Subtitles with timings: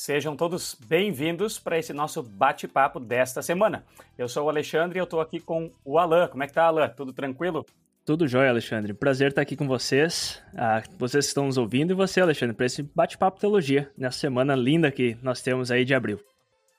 [0.00, 3.84] Sejam todos bem-vindos para esse nosso bate-papo desta semana.
[4.16, 6.26] Eu sou o Alexandre e eu estou aqui com o Alan.
[6.26, 6.88] Como é que tá, Alan?
[6.88, 7.66] Tudo tranquilo?
[8.02, 8.94] Tudo jóia, Alexandre.
[8.94, 12.64] Prazer estar aqui com vocês, ah, vocês que estão nos ouvindo, e você, Alexandre, para
[12.64, 16.18] esse bate-papo teologia, nessa semana linda que nós temos aí de abril.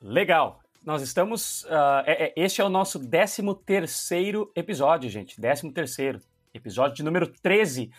[0.01, 0.59] Legal.
[0.83, 1.63] Nós estamos.
[1.65, 5.35] Uh, é, é, este é o nosso 13 terceiro episódio, gente.
[5.35, 6.19] 13 terceiro.
[6.55, 7.91] Episódio de número 13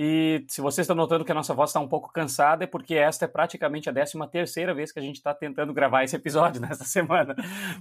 [0.00, 2.94] e se vocês estão notando que a nossa voz está um pouco cansada, é porque
[2.94, 6.60] esta é praticamente a 13 terceira vez que a gente está tentando gravar esse episódio
[6.62, 7.34] nesta semana.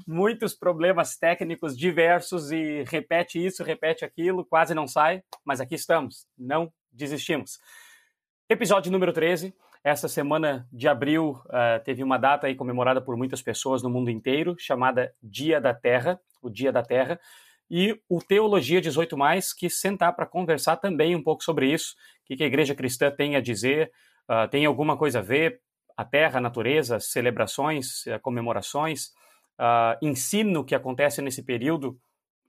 [0.07, 6.25] Muitos problemas técnicos diversos e repete isso, repete aquilo, quase não sai, mas aqui estamos,
[6.35, 7.59] não desistimos.
[8.49, 9.53] Episódio número 13.
[9.83, 14.09] Esta semana de abril uh, teve uma data aí comemorada por muitas pessoas no mundo
[14.09, 17.19] inteiro, chamada Dia da Terra, o Dia da Terra
[17.69, 19.17] e o Teologia 18,
[19.57, 23.35] que sentar para conversar também um pouco sobre isso, o que a igreja cristã tem
[23.35, 23.91] a dizer,
[24.29, 25.59] uh, tem alguma coisa a ver,
[25.95, 29.07] a terra, a natureza, celebrações, uh, comemorações,
[29.59, 31.99] uh, ensino que acontece nesse período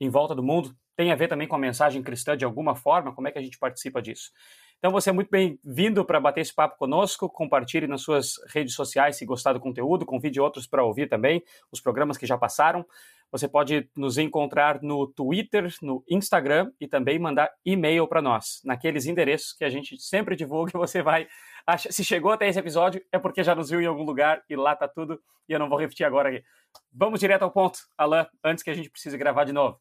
[0.01, 3.15] em volta do mundo, tem a ver também com a mensagem cristã de alguma forma,
[3.15, 4.31] como é que a gente participa disso.
[4.79, 9.17] Então você é muito bem-vindo para bater esse papo conosco, compartilhe nas suas redes sociais
[9.17, 12.87] se gostar do conteúdo, convide outros para ouvir também os programas que já passaram.
[13.33, 19.07] Você pode nos encontrar no Twitter, no Instagram e também mandar e-mail para nós, naqueles
[19.07, 21.27] endereços que a gente sempre divulga você vai.
[21.67, 21.93] Achar...
[21.93, 24.77] Se chegou até esse episódio, é porque já nos viu em algum lugar e lá
[24.77, 26.45] tá tudo, e eu não vou repetir agora aqui.
[26.93, 29.81] Vamos direto ao ponto, Alain, antes que a gente precise gravar de novo.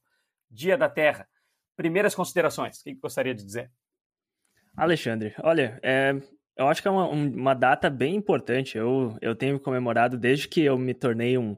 [0.50, 1.30] Dia da Terra.
[1.76, 3.72] Primeiras considerações, o que gostaria de dizer?
[4.78, 6.16] Alexandre, olha, é,
[6.56, 8.78] eu acho que é uma, uma data bem importante.
[8.78, 11.58] Eu, eu tenho comemorado desde que eu me tornei um,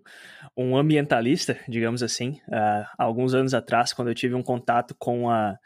[0.55, 5.57] um ambientalista, digamos assim, uh, alguns anos atrás, quando eu tive um contato com, a,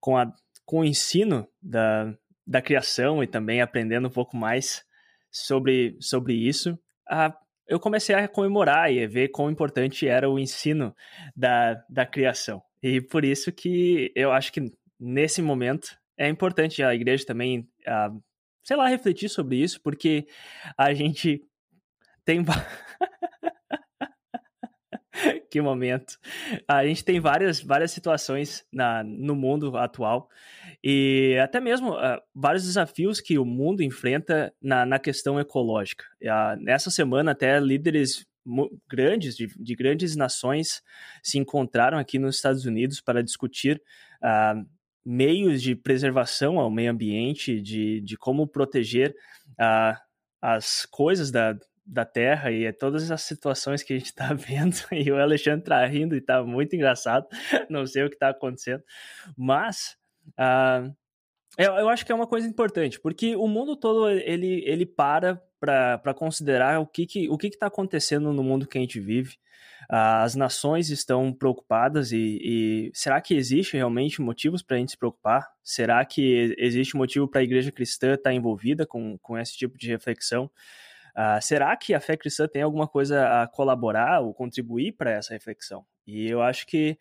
[0.00, 0.32] com, a,
[0.64, 2.14] com o ensino da,
[2.46, 4.84] da criação e também aprendendo um pouco mais
[5.32, 6.78] sobre, sobre isso.
[7.10, 7.32] Uh,
[7.66, 10.94] eu comecei a comemorar e a ver quão importante era o ensino
[11.34, 12.62] da, da criação.
[12.80, 18.22] E por isso que eu acho que nesse momento é importante a igreja também uh,
[18.64, 20.26] sei lá, refletir sobre isso, porque
[20.76, 21.44] a gente
[22.24, 22.42] tem.
[25.50, 26.18] que momento.
[26.66, 30.28] A gente tem várias, várias situações na, no mundo atual
[30.82, 36.04] e até mesmo uh, vários desafios que o mundo enfrenta na, na questão ecológica.
[36.22, 38.26] Uh, nessa semana, até líderes
[38.88, 40.82] grandes, de, de, grandes nações,
[41.22, 43.80] se encontraram aqui nos Estados Unidos para discutir
[44.22, 44.66] uh,
[45.04, 49.14] meios de preservação ao meio ambiente, de, de como proteger
[49.60, 49.98] uh,
[50.40, 54.76] as coisas da, da Terra e todas as situações que a gente está vendo.
[54.92, 57.26] E o Alexandre está rindo e está muito engraçado.
[57.68, 58.82] Não sei o que está acontecendo.
[59.36, 59.96] Mas
[60.38, 60.94] uh,
[61.58, 65.40] eu, eu acho que é uma coisa importante, porque o mundo todo ele, ele para
[65.64, 69.36] para considerar o que que o que está acontecendo no mundo que a gente vive.
[69.88, 74.98] As nações estão preocupadas e, e será que existe realmente motivos para a gente se
[74.98, 75.46] preocupar?
[75.62, 79.76] Será que existe motivo para a igreja cristã estar tá envolvida com, com esse tipo
[79.76, 80.50] de reflexão?
[81.14, 85.32] Uh, será que a fé cristã tem alguma coisa a colaborar ou contribuir para essa
[85.32, 85.84] reflexão?
[86.06, 86.98] E eu acho que,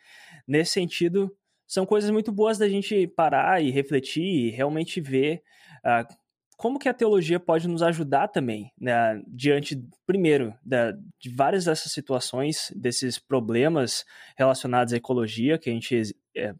[0.48, 1.36] nesse sentido,
[1.66, 5.42] são coisas muito boas da gente parar e refletir e realmente ver
[5.80, 6.14] uh,
[6.58, 11.92] como que a teologia pode nos ajudar também, né, diante, primeiro, da, de várias dessas
[11.92, 14.06] situações, desses problemas
[14.38, 16.54] relacionados à ecologia que a gente é,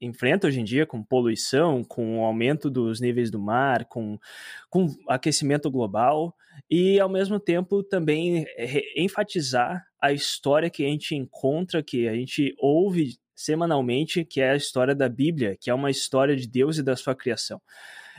[0.00, 4.18] enfrenta hoje em dia, com poluição, com o aumento dos níveis do mar, com,
[4.70, 6.34] com aquecimento global,
[6.70, 8.44] e ao mesmo tempo também
[8.96, 14.56] enfatizar a história que a gente encontra, que a gente ouve semanalmente, que é a
[14.56, 17.60] história da Bíblia, que é uma história de Deus e da sua criação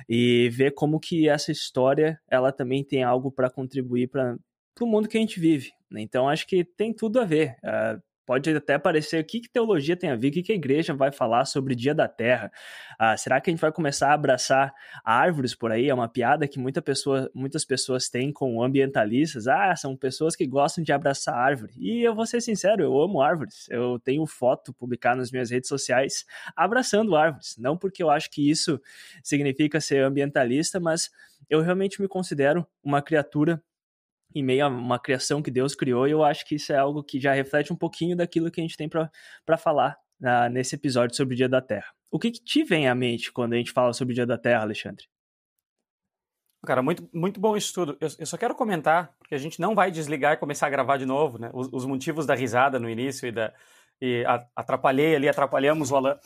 [0.07, 4.37] e ver como que essa história ela também tem algo para contribuir para
[4.79, 5.71] o mundo que a gente vive.
[5.89, 6.01] Né?
[6.01, 7.55] Então acho que tem tudo a ver.
[7.63, 10.55] Uh, pode até parecer o que, que teologia tem a ver, o que, que a
[10.55, 12.51] igreja vai falar sobre Dia da Terra.
[12.97, 14.73] Ah, será que a gente vai começar a abraçar
[15.03, 15.89] árvores por aí?
[15.89, 19.47] É uma piada que muita pessoa, muitas pessoas têm com ambientalistas.
[19.47, 21.73] Ah, são pessoas que gostam de abraçar árvore.
[21.77, 23.67] E eu vou ser sincero, eu amo árvores.
[23.69, 26.25] Eu tenho foto publicada nas minhas redes sociais
[26.55, 27.55] abraçando árvores.
[27.57, 28.81] Não porque eu acho que isso
[29.23, 31.09] significa ser ambientalista, mas
[31.49, 33.61] eu realmente me considero uma criatura
[34.35, 37.01] em meio a uma criação que Deus criou, e eu acho que isso é algo
[37.01, 41.15] que já reflete um pouquinho daquilo que a gente tem para falar uh, nesse episódio
[41.15, 41.87] sobre o Dia da Terra.
[42.11, 44.37] O que, que te vem à mente quando a gente fala sobre o Dia da
[44.37, 45.05] Terra, Alexandre?
[46.65, 47.95] Cara, muito, muito bom estudo.
[48.01, 50.97] Eu, eu, só quero comentar, porque a gente não vai desligar e começar a gravar
[50.97, 51.49] de novo, né?
[51.53, 53.53] Os, os motivos da risada no início e, da,
[54.01, 56.17] e a, atrapalhei ali, atrapalhamos o Alan,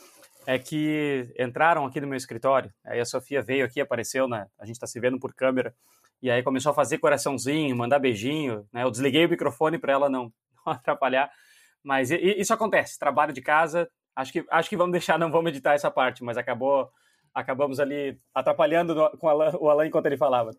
[0.46, 2.72] é que entraram aqui no meu escritório.
[2.84, 4.46] Aí a Sofia veio aqui, apareceu, né?
[4.58, 5.74] A gente está se vendo por câmera.
[6.22, 8.82] E aí começou a fazer coraçãozinho, mandar beijinho, né?
[8.82, 10.32] Eu desliguei o microfone para ela não,
[10.66, 11.30] não atrapalhar.
[11.82, 13.88] Mas isso acontece, trabalho de casa.
[14.14, 16.90] Acho que, acho que vamos deixar, não vamos editar essa parte, mas acabou,
[17.34, 20.50] acabamos ali atrapalhando no, com o Alan, o Alan enquanto ele falava.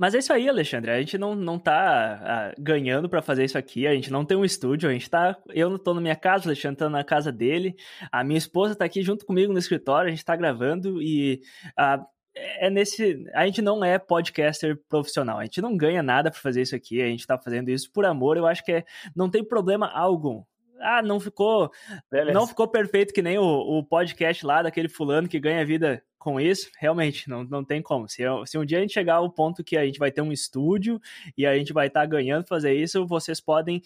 [0.00, 0.90] Mas é isso aí, Alexandre.
[0.90, 3.86] A gente não, não tá ah, ganhando para fazer isso aqui.
[3.86, 4.88] A gente não tem um estúdio.
[4.88, 5.36] A gente tá.
[5.50, 7.76] Eu não tô na minha casa, o Alexandre tá na casa dele.
[8.10, 10.08] A minha esposa tá aqui junto comigo no escritório.
[10.08, 11.42] A gente tá gravando e.
[11.76, 12.02] Ah,
[12.34, 13.24] é nesse.
[13.34, 15.38] A gente não é podcaster profissional.
[15.38, 17.02] A gente não ganha nada para fazer isso aqui.
[17.02, 18.36] A gente tá fazendo isso por amor.
[18.36, 18.84] Eu acho que é,
[19.14, 20.42] não tem problema algum
[20.80, 21.70] ah, não ficou,
[22.10, 22.32] Beleza.
[22.32, 26.40] não ficou perfeito que nem o, o podcast lá daquele fulano que ganha vida com
[26.40, 28.08] isso, realmente, não, não tem como.
[28.08, 30.32] Se, se um dia a gente chegar ao ponto que a gente vai ter um
[30.32, 31.00] estúdio
[31.36, 33.82] e a gente vai estar tá ganhando fazer isso, vocês podem.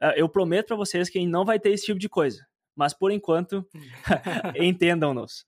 [0.00, 2.46] Ah, eu prometo para vocês que a gente não vai ter esse tipo de coisa.
[2.76, 3.66] Mas por enquanto,
[4.54, 5.44] entendam-nos.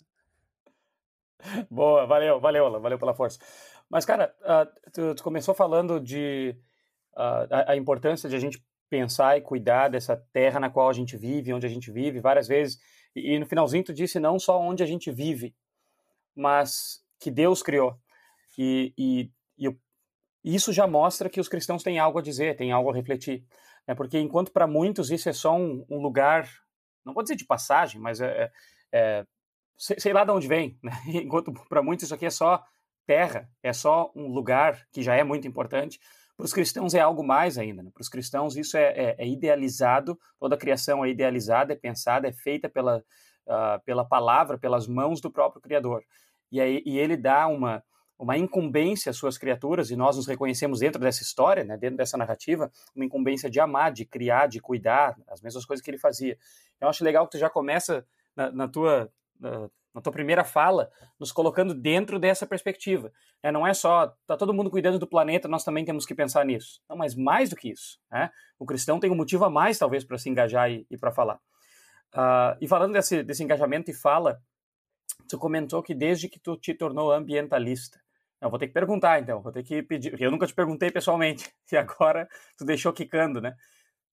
[1.70, 3.38] Boa, valeu, valeu, Alan, valeu pela força.
[3.88, 6.54] Mas, cara, uh, tu, tu, começou falando de
[7.16, 10.92] uh, a, a, importância de a gente pensar e cuidar dessa terra na qual a
[10.92, 12.78] gente vive, onde a gente vive, várias vezes.
[13.14, 15.54] E, e no finalzinho tu disse não só onde a gente vive,
[16.34, 17.98] mas que Deus criou.
[18.56, 19.30] E, e,
[20.44, 23.44] e isso já mostra que os cristãos têm algo a dizer, têm algo a refletir.
[23.86, 23.94] Né?
[23.94, 26.48] Porque enquanto para muitos isso é só um, um, lugar,
[27.04, 28.50] não vou dizer de passagem, mas é, é,
[28.92, 29.26] é
[29.80, 30.78] sei, lá de onde vem.
[30.82, 30.92] Né?
[31.24, 32.62] Enquanto para muitos isso aqui é só
[33.06, 35.98] terra, é só um lugar que já é muito importante.
[36.36, 37.82] Para os cristãos é algo mais ainda.
[37.82, 37.90] Né?
[37.92, 42.28] Para os cristãos isso é, é, é, idealizado, toda a criação é idealizada, é pensada,
[42.28, 46.04] é feita pela, uh, pela palavra, pelas mãos do próprio Criador.
[46.52, 47.82] E, aí, e ele dá uma,
[48.18, 52.16] uma incumbência às suas criaturas, e nós nos reconhecemos dentro dessa história, né, dentro dessa
[52.16, 56.36] narrativa, uma incumbência de amar, de criar, de cuidar, as mesmas coisas que ele fazia.
[56.80, 58.04] Eu acho legal que tu já começa
[58.34, 59.10] na, na tua
[59.40, 63.12] na, tua primeira fala, nos colocando dentro dessa perspectiva.
[63.42, 66.44] É, não é só, tá todo mundo cuidando do planeta, nós também temos que pensar
[66.44, 66.80] nisso.
[66.88, 67.98] Não, mas mais do que isso.
[68.10, 68.30] Né?
[68.58, 71.36] O cristão tem um motivo a mais, talvez, para se engajar e, e para falar.
[72.14, 74.40] Uh, e falando desse, desse engajamento e fala,
[75.28, 78.00] tu comentou que desde que tu te tornou ambientalista,
[78.40, 81.52] eu vou ter que perguntar, então, vou ter que pedir, eu nunca te perguntei pessoalmente,
[81.70, 83.54] e agora tu deixou quicando, né?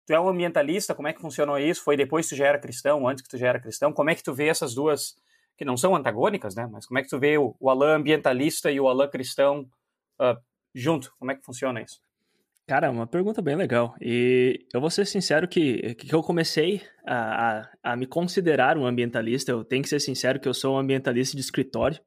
[0.08, 1.84] Tu é um ambientalista, como é que funcionou isso?
[1.84, 3.92] Foi depois que tu já era cristão, antes que tu já era cristão?
[3.92, 5.18] Como é que tu vê essas duas
[5.58, 6.66] que não são antagônicas, né?
[6.72, 9.70] Mas como é que tu vê o, o Alan ambientalista e o Alan cristão
[10.22, 10.40] uh,
[10.74, 11.14] junto?
[11.20, 12.00] Como é que funciona isso?
[12.66, 13.96] Cara, uma pergunta bem legal.
[14.00, 18.86] E eu vou ser sincero que, que eu comecei a, a, a, me considerar um
[18.86, 19.52] ambientalista.
[19.52, 22.00] Eu tenho que ser sincero que eu sou um ambientalista de escritório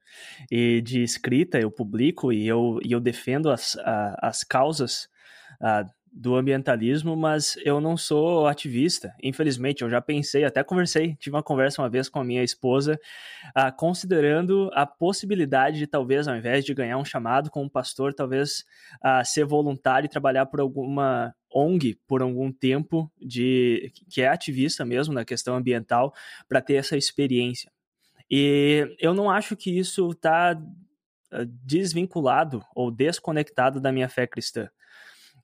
[0.51, 1.59] e de escrita.
[1.59, 5.07] Eu publico e eu, e eu defendo as, a, as causas
[5.61, 9.15] uh, do ambientalismo, mas eu não sou ativista.
[9.23, 12.99] Infelizmente, eu já pensei, até conversei, tive uma conversa uma vez com a minha esposa,
[13.57, 18.65] uh, considerando a possibilidade de talvez, ao invés de ganhar um chamado como pastor, talvez
[19.05, 24.85] uh, ser voluntário e trabalhar por alguma ONG por algum tempo de que é ativista
[24.85, 26.15] mesmo na questão ambiental
[26.49, 27.71] para ter essa experiência.
[28.31, 30.53] E eu não acho que isso está
[31.33, 34.69] ah, desvinculado ou desconectado da minha fé cristã.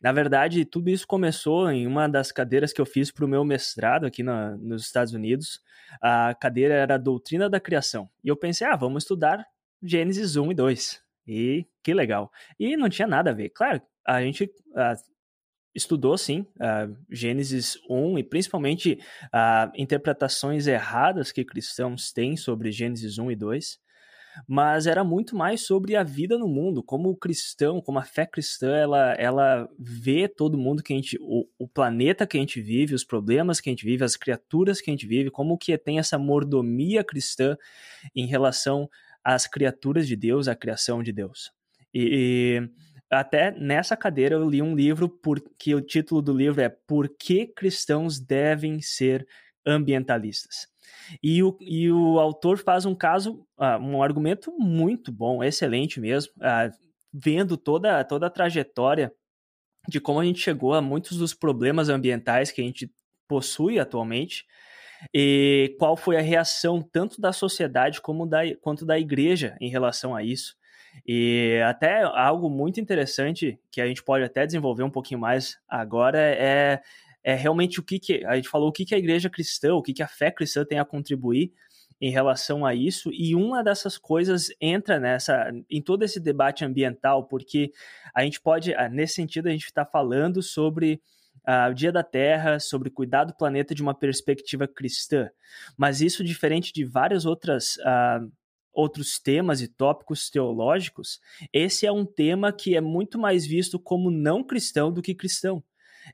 [0.07, 3.45] Na verdade, tudo isso começou em uma das cadeiras que eu fiz para o meu
[3.45, 5.61] mestrado aqui na, nos Estados Unidos.
[6.01, 8.09] A cadeira era a Doutrina da Criação.
[8.23, 9.45] E eu pensei, ah, vamos estudar
[9.83, 11.03] Gênesis 1 e 2.
[11.27, 12.31] E que legal.
[12.57, 13.49] E não tinha nada a ver.
[13.49, 14.49] Claro, a gente
[15.75, 16.47] estudou sim
[17.11, 23.86] Gênesis 1 e principalmente uh, interpretações erradas que cristãos têm sobre Gênesis 1 e 2
[24.47, 28.27] mas era muito mais sobre a vida no mundo, como o cristão, como a fé
[28.27, 32.61] cristã, ela, ela vê todo mundo que a gente, o, o planeta que a gente
[32.61, 35.77] vive, os problemas que a gente vive, as criaturas que a gente vive, como que
[35.79, 37.57] tem essa mordomia cristã
[38.15, 38.89] em relação
[39.25, 41.51] às criaturas de Deus, à criação de Deus.
[41.93, 42.71] E, e
[43.11, 47.09] até nessa cadeira eu li um livro por, que o título do livro é Por
[47.09, 49.27] que cristãos devem ser
[49.67, 50.69] ambientalistas?
[51.23, 56.33] E o, e o autor faz um caso, uh, um argumento muito bom, excelente mesmo,
[56.39, 56.73] uh,
[57.13, 59.13] vendo toda, toda a trajetória
[59.89, 62.91] de como a gente chegou a muitos dos problemas ambientais que a gente
[63.29, 64.45] possui atualmente
[65.15, 70.15] e qual foi a reação tanto da sociedade como da, quanto da igreja em relação
[70.15, 70.57] a isso.
[71.07, 76.19] E até algo muito interessante que a gente pode até desenvolver um pouquinho mais agora
[76.19, 76.81] é,
[77.27, 79.83] é realmente o que, que a gente falou o que, que a igreja cristã, o
[79.83, 81.53] que, que a fé cristã tem a contribuir
[82.01, 87.27] em relação a isso, e uma dessas coisas entra nessa em todo esse debate ambiental,
[87.27, 87.73] porque
[88.15, 91.01] a gente pode, ah, nesse sentido, a gente está falando sobre
[91.49, 95.29] uh, o Dia da Terra, sobre cuidar do planeta de uma perspectiva cristã,
[95.77, 98.31] mas isso diferente de várias outras uh,
[98.73, 101.19] outros temas e tópicos teológicos,
[101.53, 105.65] esse é um tema que é muito mais visto como não cristão do que cristão.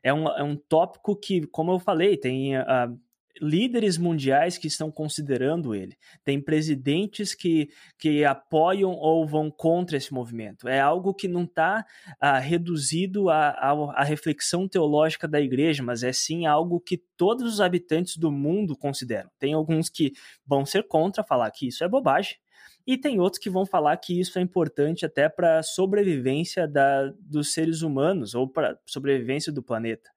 [0.01, 2.97] É um, é um tópico que, como eu falei, tem uh,
[3.41, 10.13] líderes mundiais que estão considerando ele, tem presidentes que, que apoiam ou vão contra esse
[10.13, 10.67] movimento.
[10.67, 11.85] É algo que não está
[12.19, 18.17] ah, reduzido à reflexão teológica da igreja, mas é sim algo que todos os habitantes
[18.17, 19.29] do mundo consideram.
[19.39, 20.13] Tem alguns que
[20.45, 22.35] vão ser contra, falar que isso é bobagem,
[22.85, 27.13] e tem outros que vão falar que isso é importante até para a sobrevivência da,
[27.19, 30.09] dos seres humanos ou para a sobrevivência do planeta.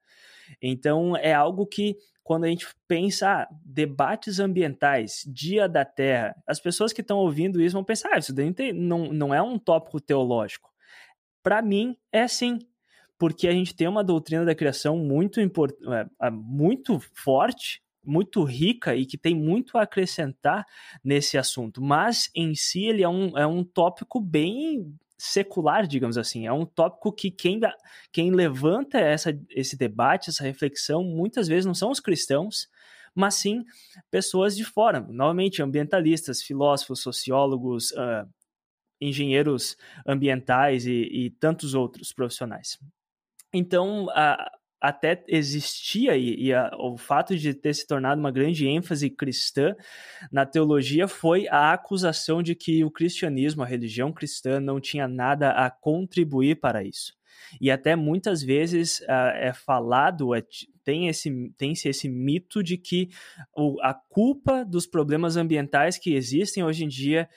[0.61, 1.97] Então é algo que
[2.27, 7.61] quando a gente pensa ah, debates ambientais, Dia da Terra, as pessoas que estão ouvindo
[7.61, 10.69] isso vão pensar, ah, isso daí não, não é um tópico teológico.
[11.41, 12.59] Para mim, é sim,
[13.17, 15.73] porque a gente tem uma doutrina da criação muito, import...
[16.21, 20.65] É, muito forte, muito rica e que tem muito a acrescentar
[21.03, 21.81] nesse assunto.
[21.81, 26.45] Mas em si ele é um, é um tópico bem secular, digamos assim.
[26.47, 27.59] É um tópico que quem,
[28.11, 32.69] quem levanta essa, esse debate, essa reflexão, muitas vezes não são os cristãos,
[33.13, 33.65] mas sim
[34.11, 38.29] pessoas de fora, novamente ambientalistas, filósofos, sociólogos, uh,
[39.01, 42.77] engenheiros ambientais e, e, tantos outros profissionais.
[43.53, 48.67] Então, uh, até existia e, e a, o fato de ter se tornado uma grande
[48.67, 49.75] ênfase cristã
[50.31, 55.51] na teologia foi a acusação de que o cristianismo, a religião cristã, não tinha nada
[55.51, 57.17] a contribuir para isso.
[57.61, 60.43] E até muitas vezes uh, é falado, é,
[60.83, 63.09] tem esse tem -se esse mito de que
[63.55, 67.29] o, a culpa dos problemas ambientais que existem hoje em dia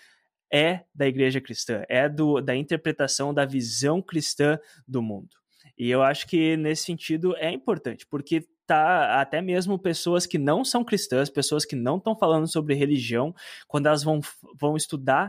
[0.52, 5.39] é da igreja cristã, é do, da interpretação da visão cristã do mundo.
[5.80, 10.62] E eu acho que nesse sentido é importante, porque tá até mesmo pessoas que não
[10.62, 13.34] são cristãs, pessoas que não estão falando sobre religião,
[13.66, 14.20] quando elas vão,
[14.60, 15.28] vão estudar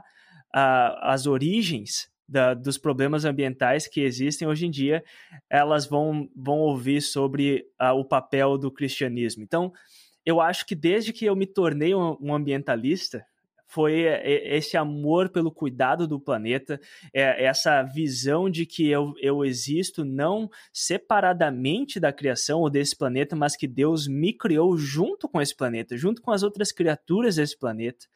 [0.54, 5.02] uh, as origens da, dos problemas ambientais que existem hoje em dia,
[5.50, 9.44] elas vão, vão ouvir sobre uh, o papel do cristianismo.
[9.44, 9.72] Então,
[10.26, 13.26] eu acho que desde que eu me tornei um, um ambientalista,
[13.72, 16.80] foi é, esse amor pelo cuidado do planeta,
[17.14, 23.34] é essa visão de que eu, eu existo não separadamente da criação ou desse planeta,
[23.34, 27.58] mas que Deus me criou junto com esse planeta, junto com as outras criaturas desse
[27.58, 28.08] planeta.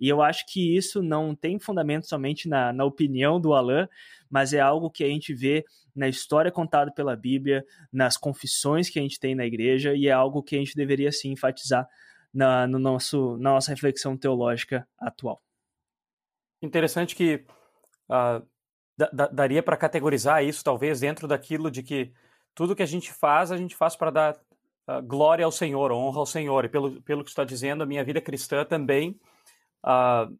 [0.00, 3.88] E eu acho que isso não tem fundamento somente na, na opinião do Alain,
[4.30, 5.64] mas é algo que a gente vê
[5.94, 10.12] na história contada pela Bíblia, nas confissões que a gente tem na igreja, e é
[10.12, 11.88] algo que a gente deveria sim enfatizar
[12.32, 15.42] na, no nosso, na nossa reflexão teológica atual.
[16.62, 17.44] Interessante que
[18.08, 18.46] uh,
[19.32, 22.12] daria para categorizar isso, talvez, dentro daquilo de que
[22.54, 24.36] tudo que a gente faz, a gente faz para dar
[24.88, 26.64] uh, glória ao Senhor, honra ao Senhor.
[26.64, 29.18] E pelo, pelo que está dizendo, a minha vida cristã também,
[29.84, 30.36] uh,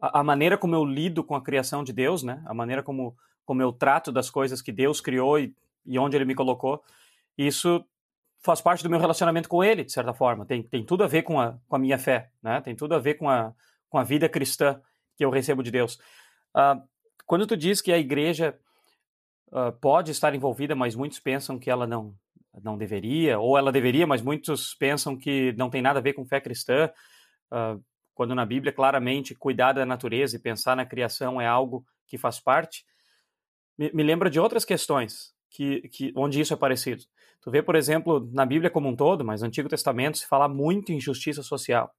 [0.00, 2.42] a, a, maneira como eu lido com a criação de Deus, né?
[2.46, 6.24] a maneira como, como eu trato das coisas que Deus criou e, e onde Ele
[6.24, 6.82] me colocou,
[7.36, 7.84] isso
[8.44, 10.44] faz parte do meu relacionamento com ele, de certa forma.
[10.44, 12.60] Tem, tem tudo a ver com a, com a minha fé, né?
[12.60, 13.54] Tem tudo a ver com a,
[13.88, 14.80] com a vida cristã
[15.16, 15.94] que eu recebo de Deus.
[16.54, 16.80] Uh,
[17.24, 18.58] quando tu diz que a igreja
[19.48, 22.14] uh, pode estar envolvida, mas muitos pensam que ela não,
[22.62, 26.26] não deveria, ou ela deveria, mas muitos pensam que não tem nada a ver com
[26.26, 26.90] fé cristã,
[27.50, 27.82] uh,
[28.14, 32.38] quando na Bíblia claramente cuidar da natureza e pensar na criação é algo que faz
[32.38, 32.84] parte,
[33.78, 37.04] me, me lembra de outras questões que, que, onde isso é parecido.
[37.44, 40.48] Tu vê, por exemplo, na Bíblia como um todo, mas no Antigo Testamento se fala
[40.48, 41.94] muito em justiça social.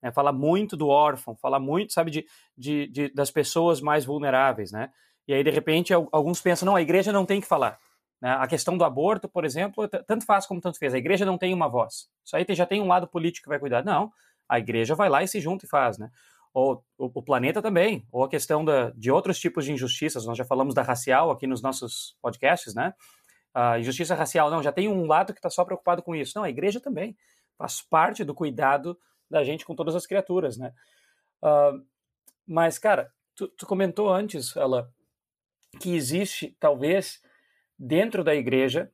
[0.00, 0.12] Né?
[0.12, 2.26] Fala muito do órfão, fala muito, sabe, de,
[2.56, 4.90] de, de, das pessoas mais vulneráveis, né?
[5.26, 7.76] E aí, de repente, alguns pensam, não, a igreja não tem que falar.
[8.22, 8.30] Né?
[8.30, 10.94] A questão do aborto, por exemplo, tanto faz como tanto fez.
[10.94, 12.08] A igreja não tem uma voz.
[12.24, 13.84] Isso aí já tem um lado político que vai cuidar.
[13.84, 14.12] Não,
[14.48, 16.10] a igreja vai lá e se junta e faz, né?
[16.54, 20.24] Ou o, o planeta também, ou a questão da, de outros tipos de injustiças.
[20.24, 22.94] Nós já falamos da racial aqui nos nossos podcasts, né?
[23.56, 26.32] A injustiça racial, não, já tem um lado que está só preocupado com isso.
[26.36, 27.16] Não, a igreja também
[27.56, 28.98] faz parte do cuidado
[29.30, 30.74] da gente com todas as criaturas, né?
[31.42, 31.82] Uh,
[32.46, 34.92] mas, cara, tu, tu, comentou antes, ela,
[35.80, 37.22] que existe, talvez,
[37.78, 38.92] dentro da igreja,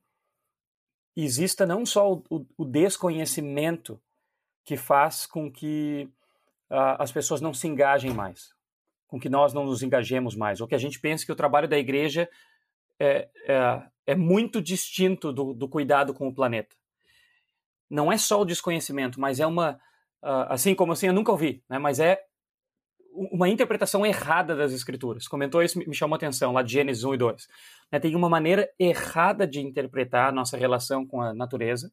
[1.16, 4.00] exista não só o, o desconhecimento
[4.64, 6.08] que faz com que
[6.70, 8.54] uh, as pessoas não se engajem mais
[9.08, 11.68] com que nós não nos engajemos mais, ou que a gente pense que o trabalho
[11.68, 12.26] da igreja
[12.98, 16.74] é, é, é muito distinto do, do, cuidado com o planeta.
[17.88, 19.72] Não é só o desconhecimento, mas é uma,
[20.22, 22.20] uh, assim como assim, eu nunca ouvi, né, mas é
[23.14, 25.28] uma interpretação errada das escrituras.
[25.28, 27.48] Comentou isso, me chamou a atenção, lá de Gênesis 1 e 2.
[27.92, 31.92] Né, tem uma maneira errada de interpretar a nossa relação com a natureza,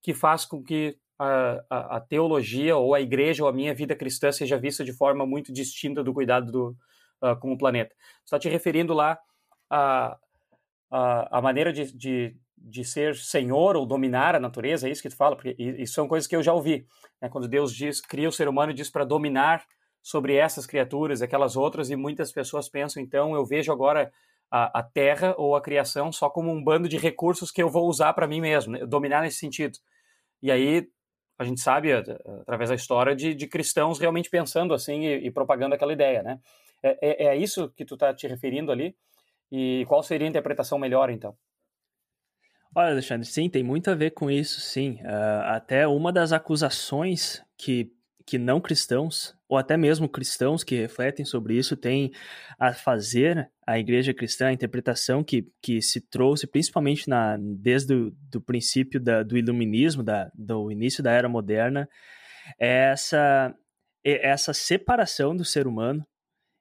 [0.00, 3.96] que faz com que a, a, a, teologia ou a igreja ou a minha vida
[3.96, 6.76] cristã seja vista de forma muito distinta do cuidado do,
[7.22, 7.94] uh, com o planeta.
[8.24, 9.18] Está te referindo lá
[9.68, 10.16] a,
[10.90, 15.16] a, maneira de, de, de, ser senhor ou dominar a natureza, é isso que tu
[15.16, 15.36] fala?
[15.36, 16.86] Porque são coisas que eu já ouvi.
[17.20, 17.28] Né?
[17.28, 19.64] Quando Deus diz, cria o ser humano e diz para dominar
[20.02, 24.12] sobre essas criaturas, aquelas outras, e muitas pessoas pensam, então, eu vejo agora
[24.50, 27.88] a, a terra ou a criação só como um bando de recursos que eu vou
[27.88, 28.86] usar para mim mesmo, né?
[28.86, 29.78] dominar nesse sentido.
[30.40, 30.88] E aí
[31.38, 35.74] a gente sabe, através da história, de, de cristãos realmente pensando assim e, e, propagando
[35.74, 36.38] aquela ideia, né?
[36.82, 38.96] É, é, é isso que tu está te referindo ali?
[39.50, 41.36] E qual seria a interpretação melhor, então?
[42.74, 45.00] Olha, Alexandre, sim, tem muito a ver com isso, sim.
[45.02, 47.90] Uh, até uma das acusações que
[48.26, 52.10] que não cristãos, ou até mesmo cristãos que refletem sobre isso, têm
[52.58, 58.10] a fazer a igreja cristã, a interpretação que, que se trouxe principalmente na, desde o
[58.28, 61.88] do princípio da, do iluminismo, da, do início da era moderna,
[62.58, 63.54] é essa,
[64.04, 66.04] é essa separação do ser humano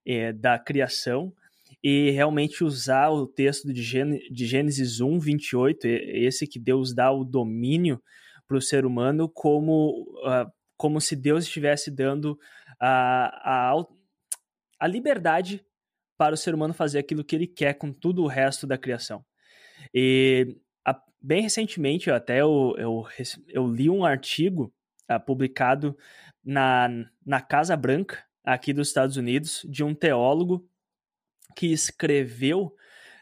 [0.05, 1.33] é, da criação
[1.87, 3.83] e realmente usar o texto de,
[4.31, 8.01] de Gênesis 1, 28, esse que Deus dá o domínio
[8.47, 12.39] para o ser humano como uh, como se Deus estivesse dando
[12.79, 13.85] a, a,
[14.79, 15.63] a liberdade
[16.17, 19.23] para o ser humano fazer aquilo que ele quer com tudo o resto da criação.
[19.93, 23.05] E a, bem recentemente, até eu, eu,
[23.47, 24.73] eu li um artigo
[25.07, 25.95] ah, publicado
[26.43, 26.89] na,
[27.23, 30.67] na Casa Branca, aqui dos Estados Unidos, de um teólogo
[31.55, 32.75] que escreveu,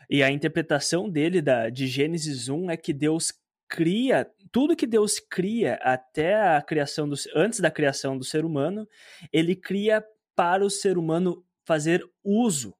[0.10, 3.34] e a interpretação dele da, de Gênesis 1 é que Deus
[3.68, 8.88] cria tudo que Deus cria até a criação do, antes da criação do ser humano,
[9.34, 10.06] ele cria
[10.36, 12.76] para o ser humano fazer uso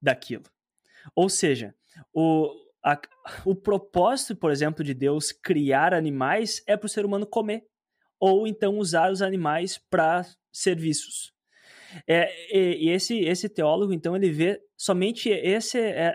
[0.00, 0.44] daquilo.
[1.14, 1.74] Ou seja,
[2.14, 2.50] o,
[2.82, 2.98] a,
[3.44, 7.62] o propósito, por exemplo, de Deus criar animais é para o ser humano comer,
[8.18, 11.31] ou então usar os animais para serviços.
[12.06, 16.14] É, e, e, esse, esse teólogo, então, ele vê somente esse, é,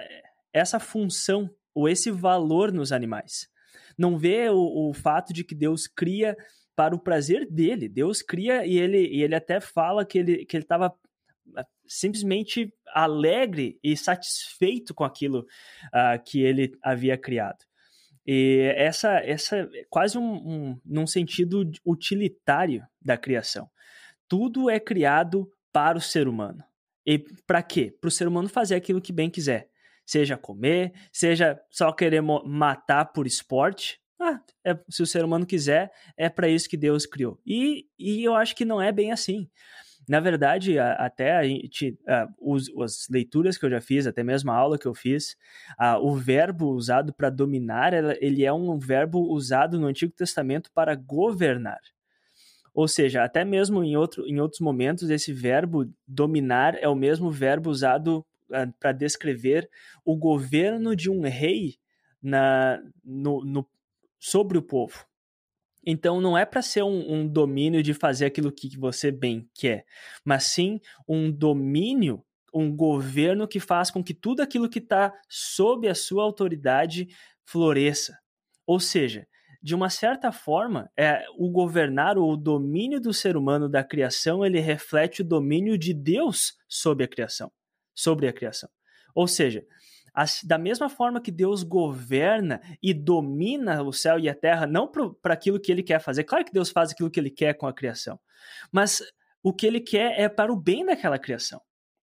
[0.53, 3.47] essa função ou esse valor nos animais
[3.97, 6.37] não vê o, o fato de que Deus cria
[6.75, 7.89] para o prazer dele.
[7.89, 10.93] Deus cria e ele, e ele até fala que ele que estava
[11.55, 17.65] ah, simplesmente alegre e satisfeito com aquilo uh, que ele havia criado.
[18.25, 23.69] E essa, essa é quase um, um, num sentido utilitário da criação.
[24.27, 26.63] Tudo é criado para o ser humano.
[27.05, 27.95] E para quê?
[28.01, 29.69] Para o ser humano fazer aquilo que bem quiser
[30.03, 33.99] seja comer, seja só querer matar por esporte.
[34.19, 37.39] Ah, é, se o ser humano quiser, é para isso que Deus criou.
[37.45, 39.49] E, e eu acho que não é bem assim.
[40.07, 41.99] Na verdade, até a gente,
[42.39, 45.35] os, as leituras que eu já fiz, até mesmo a aula que eu fiz,
[46.01, 51.81] o verbo usado para dominar, ele é um verbo usado no Antigo Testamento para governar.
[52.77, 57.31] Ou seja, até mesmo em, outro, em outros momentos, esse verbo dominar é o mesmo
[57.31, 58.23] verbo usado
[58.79, 59.67] para descrever
[60.05, 61.79] o governo de um rei
[62.21, 63.67] na, no, no,
[64.19, 65.03] sobre o povo.
[65.83, 69.83] Então não é para ser um, um, domínio de fazer aquilo que você bem quer,
[70.23, 75.87] mas sim um domínio, um governo que faz com que tudo aquilo que está sob
[75.87, 77.07] a sua autoridade
[77.43, 78.19] floresça.
[78.67, 79.27] Ou seja,
[79.67, 84.45] de uma certa forma, é, o governar ou o domínio do ser humano da criação
[84.45, 87.51] ele reflete o domínio de Deus sobre a criação
[87.97, 88.69] sobre a criação.
[89.15, 89.65] Ou seja,
[90.43, 94.89] da mesma forma que Deus governa e domina o céu e a terra, não
[95.21, 96.23] para aquilo que ele quer fazer.
[96.23, 98.19] Claro que Deus faz aquilo que ele quer com a criação,
[98.71, 99.01] mas
[99.41, 101.59] o que ele quer é para o bem daquela criação.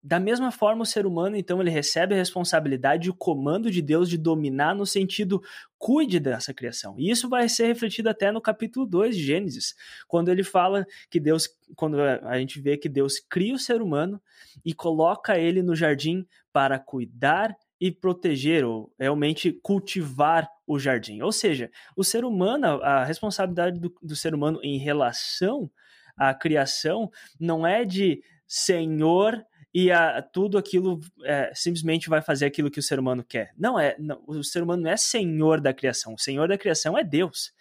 [0.07, 3.81] Da mesma forma, o ser humano, então, ele recebe a responsabilidade e o comando de
[3.81, 5.43] Deus de dominar no sentido
[5.79, 6.95] cuide dessa criação.
[6.99, 9.75] E isso vai ser refletido até no capítulo 2 de Gênesis,
[10.07, 14.21] quando ele fala que Deus, quando a gente vê que Deus cria o ser humano
[14.63, 21.23] e coloca ele no jardim para cuidar e proteger, ou realmente cultivar o jardim.
[21.23, 25.71] Ou seja, o ser humano, a responsabilidade do, do ser humano em relação
[26.15, 29.43] à criação não é de senhor
[29.75, 33.53] e a, tudo aquilo é, simplesmente vai fazer aquilo que o ser humano quer.
[33.59, 36.15] Não é, não, o ser humano não é senhor da criação.
[36.15, 37.53] O senhor da criação é Deus.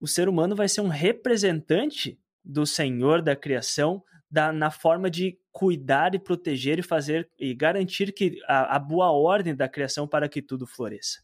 [0.00, 5.38] O ser humano vai ser um representante do senhor da criação da, na forma de
[5.52, 10.28] cuidar e proteger e fazer e garantir que a, a boa ordem da criação para
[10.28, 11.22] que tudo floresça.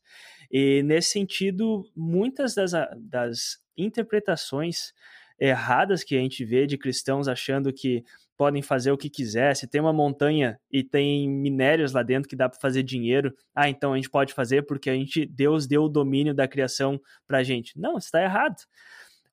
[0.51, 4.93] E nesse sentido, muitas das, das interpretações
[5.39, 8.05] erradas que a gente vê de cristãos achando que
[8.37, 9.55] podem fazer o que quiser.
[9.55, 13.69] Se tem uma montanha e tem minérios lá dentro que dá para fazer dinheiro, ah,
[13.69, 17.43] então a gente pode fazer porque a gente Deus deu o domínio da criação para
[17.43, 17.79] gente.
[17.79, 18.57] Não, está errado.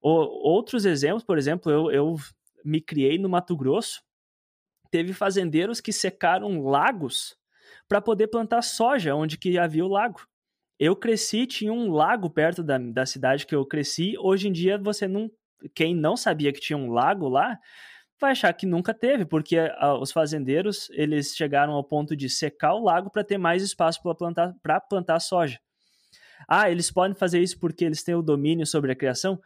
[0.01, 0.09] O,
[0.49, 2.15] outros exemplos, por exemplo, eu, eu
[2.63, 4.01] me criei no Mato Grosso.
[4.89, 7.35] Teve fazendeiros que secaram lagos
[7.87, 10.21] para poder plantar soja onde que havia o lago.
[10.79, 14.15] Eu cresci, tinha um lago perto da, da cidade que eu cresci.
[14.17, 15.29] Hoje em dia, você não.
[15.73, 17.57] Quem não sabia que tinha um lago lá,
[18.19, 22.75] vai achar que nunca teve, porque a, os fazendeiros eles chegaram ao ponto de secar
[22.75, 24.53] o lago para ter mais espaço para plantar,
[24.89, 25.59] plantar soja.
[26.47, 29.39] Ah, eles podem fazer isso porque eles têm o domínio sobre a criação?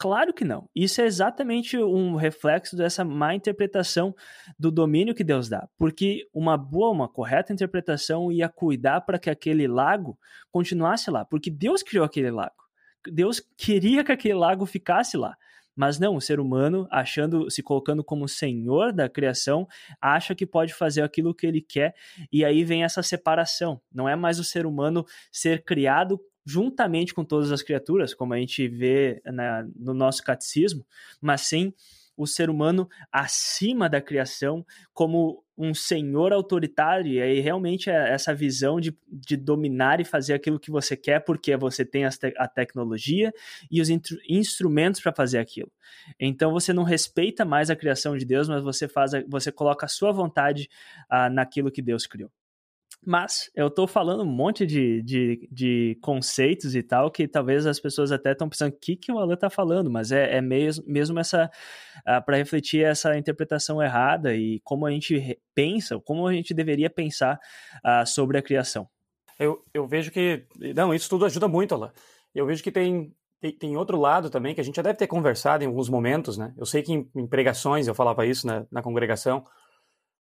[0.00, 0.68] Claro que não.
[0.74, 4.14] Isso é exatamente um reflexo dessa má interpretação
[4.58, 5.68] do domínio que Deus dá.
[5.76, 10.16] Porque uma boa, uma correta interpretação ia cuidar para que aquele lago
[10.52, 11.24] continuasse lá.
[11.24, 12.54] Porque Deus criou aquele lago.
[13.10, 15.36] Deus queria que aquele lago ficasse lá.
[15.78, 19.64] Mas não, o ser humano, achando, se colocando como senhor da criação,
[20.02, 21.94] acha que pode fazer aquilo que ele quer,
[22.32, 23.80] e aí vem essa separação.
[23.94, 28.38] Não é mais o ser humano ser criado juntamente com todas as criaturas, como a
[28.38, 30.84] gente vê na, no nosso catecismo,
[31.20, 31.72] mas sim
[32.16, 38.32] o ser humano acima da criação como um senhor autoritário, e aí realmente é essa
[38.32, 42.32] visão de, de dominar e fazer aquilo que você quer, porque você tem a, te
[42.36, 43.32] a tecnologia
[43.68, 43.88] e os
[44.28, 45.70] instrumentos para fazer aquilo.
[46.18, 49.84] Então você não respeita mais a criação de Deus, mas você faz, a, você coloca
[49.84, 50.68] a sua vontade
[51.10, 52.30] uh, naquilo que Deus criou.
[53.10, 57.80] Mas eu estou falando um monte de, de, de, conceitos e tal, que talvez as
[57.80, 60.84] pessoas até estão pensando o que, que o Alan está falando, mas é, é mesmo,
[60.86, 61.50] mesmo essa.
[62.04, 66.90] Ah, para refletir essa interpretação errada e como a gente pensa, como a gente deveria
[66.90, 67.40] pensar
[67.82, 68.86] uh, sobre a criação.
[69.38, 70.44] Eu, eu vejo que.
[70.76, 71.90] Não, isso tudo ajuda muito, Alan.
[72.34, 73.10] Eu vejo que tem,
[73.58, 76.52] tem, outro lado também que a gente já deve ter conversado em alguns momentos, né?
[76.58, 79.46] Eu sei que em, pregações eu falava isso na, na congregação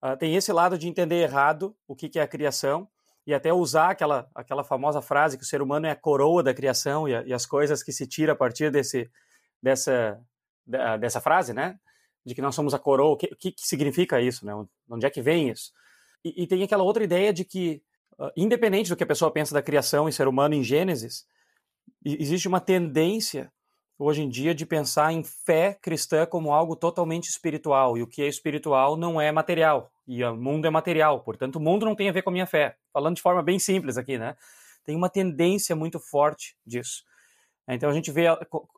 [0.03, 2.89] uh, tem esse lado de entender errado o que, que é a criação
[3.27, 6.53] e até usar aquela, aquela famosa frase que o ser humano é a coroa da
[6.53, 9.11] criação e, a, e as coisas que se tira a partir desse,
[9.63, 10.21] dessa,
[10.67, 11.79] da, dessa frase, né?
[12.25, 13.13] De que nós somos a coroa.
[13.13, 14.53] O que, que, que significa isso, né?
[14.91, 15.73] Onde é que vem isso?
[16.25, 17.83] E, e tem aquela outra ideia de que,
[18.19, 21.25] uh, independente do que a pessoa pensa da criação e ser humano em Gênesis,
[22.05, 23.53] existe uma tendência
[23.99, 28.23] hoje em dia de pensar em fé cristã como algo totalmente espiritual, e o que
[28.23, 32.09] é espiritual não é material, e o mundo é material, portanto o mundo não tem
[32.09, 32.77] a ver com a minha fé.
[32.93, 34.37] Falando de forma bem simples aqui, né?
[34.85, 37.05] Tem uma tendência muito forte disso.
[37.69, 38.25] Então a gente vê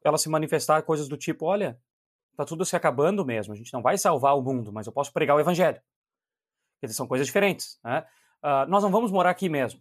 [0.05, 1.79] ela se manifestar coisas do tipo, olha,
[2.37, 5.13] tá tudo se acabando mesmo, a gente não vai salvar o mundo, mas eu posso
[5.13, 5.81] pregar o evangelho.
[6.81, 8.05] Quer dizer, são coisas diferentes, né?
[8.43, 9.81] Uh, nós não vamos morar aqui mesmo.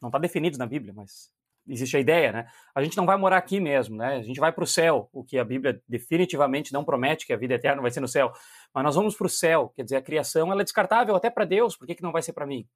[0.00, 1.32] Não está definido na Bíblia, mas
[1.68, 2.46] existe a ideia, né?
[2.74, 4.16] A gente não vai morar aqui mesmo, né?
[4.16, 7.36] A gente vai para o céu, o que a Bíblia definitivamente não promete que a
[7.36, 8.32] vida eterna vai ser no céu.
[8.72, 11.44] Mas nós vamos para o céu, quer dizer, a criação ela é descartável até para
[11.44, 12.66] Deus, por que, que não vai ser para mim?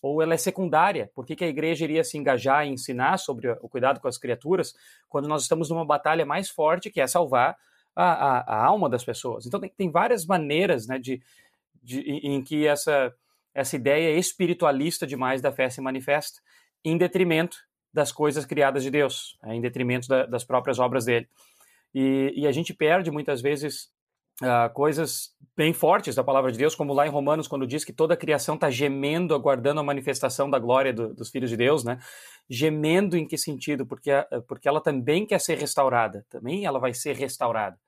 [0.00, 3.50] Ou ela é secundária, por que, que a igreja iria se engajar e ensinar sobre
[3.50, 4.72] o cuidado com as criaturas
[5.08, 7.56] quando nós estamos numa batalha mais forte que é salvar
[7.94, 9.44] a, a, a alma das pessoas?
[9.44, 11.20] Então tem, tem várias maneiras, né, de,
[11.82, 13.12] de, em que essa,
[13.52, 16.40] essa ideia espiritualista demais da fé se manifesta,
[16.84, 21.28] em detrimento das coisas criadas de Deus, né, em detrimento da, das próprias obras dele.
[21.94, 23.88] E, e, a gente perde muitas vezes
[24.42, 27.92] uh, coisas bem fortes da palavra de Deus, como lá em Romanos, quando diz que
[27.92, 31.82] toda a criação está gemendo, aguardando a manifestação da glória do, dos filhos de Deus,
[31.82, 31.98] né?
[32.48, 33.86] Gemendo em que sentido?
[33.86, 34.10] Porque,
[34.46, 37.78] porque ela também quer ser restaurada, também ela vai ser restaurada.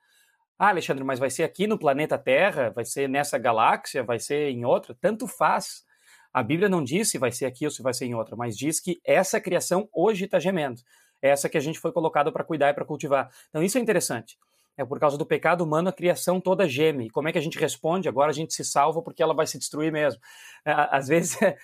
[0.59, 2.71] Ah, Alexandre, mas vai ser aqui no planeta Terra?
[2.71, 4.03] Vai ser nessa galáxia?
[4.03, 4.95] Vai ser em outra?
[5.01, 5.85] Tanto faz
[6.33, 8.57] a Bíblia não diz se vai ser aqui ou se vai ser em outra, mas
[8.57, 10.81] diz que essa criação hoje está gemendo.
[11.21, 13.31] É essa que a gente foi colocado para cuidar e para cultivar.
[13.49, 14.38] Então isso é interessante.
[14.77, 17.07] É por causa do pecado humano a criação toda geme.
[17.07, 18.09] E como é que a gente responde?
[18.09, 20.21] Agora a gente se salva porque ela vai se destruir mesmo.
[20.64, 21.57] É, às vezes é,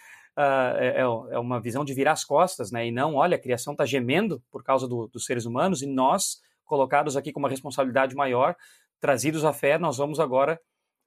[1.01, 2.87] é, uma visão de virar as costas, né?
[2.87, 6.41] E não, olha, a criação está gemendo por causa do, dos seres humanos e nós,
[6.65, 8.55] colocados aqui com uma responsabilidade maior,
[9.01, 10.61] trazidos à fé, nós vamos agora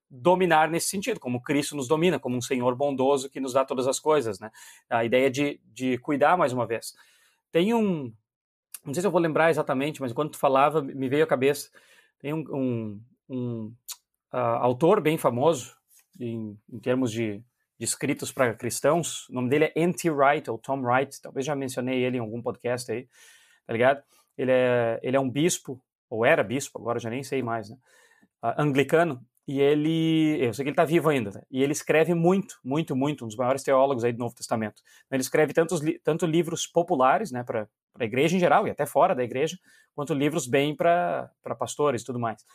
[0.10, 3.88] dominar nesse sentido, como Cristo nos domina, como um Senhor bondoso que nos dá todas
[3.88, 4.52] as coisas, né?
[4.90, 6.96] A ideia de, de cuidar mais uma vez.
[7.52, 8.12] Tem um,
[8.86, 11.70] não sei se eu vou lembrar exatamente, mas quando tu falava me veio à cabeça,
[12.20, 13.74] tem um, um, um
[14.34, 15.76] uh, autor bem famoso
[16.20, 17.38] em, em termos de,
[17.78, 20.10] de escritos para cristãos, o nome dele é N.T.
[20.10, 23.08] Wright, ou Tom Wright, talvez já mencionei ele em algum podcast aí,
[23.66, 24.04] tá ligado?
[24.38, 27.78] Ele é, ele é um bispo, ou era bispo, agora já nem sei mais, né?
[28.42, 31.42] Uh, anglicano, e ele, eu sei que ele está vivo ainda, né?
[31.50, 34.80] e ele escreve muito, muito, muito, um dos maiores teólogos aí do Novo Testamento.
[35.10, 37.68] Ele escreve tantos, tanto livros populares, né, para
[38.00, 39.58] a igreja em geral e até fora da igreja,
[39.96, 42.46] quanto livros bem para pastores e tudo mais.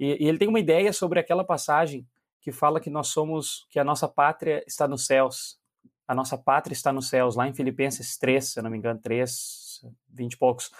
[0.00, 2.08] E, e, ele tem uma ideia sobre aquela passagem
[2.40, 5.60] que fala que nós somos, que a nossa pátria está nos céus.
[6.06, 8.98] A nossa pátria está nos céus, lá em Filipenses 3, se eu não me engano,
[8.98, 9.84] 3,
[10.14, 10.70] 20 e poucos.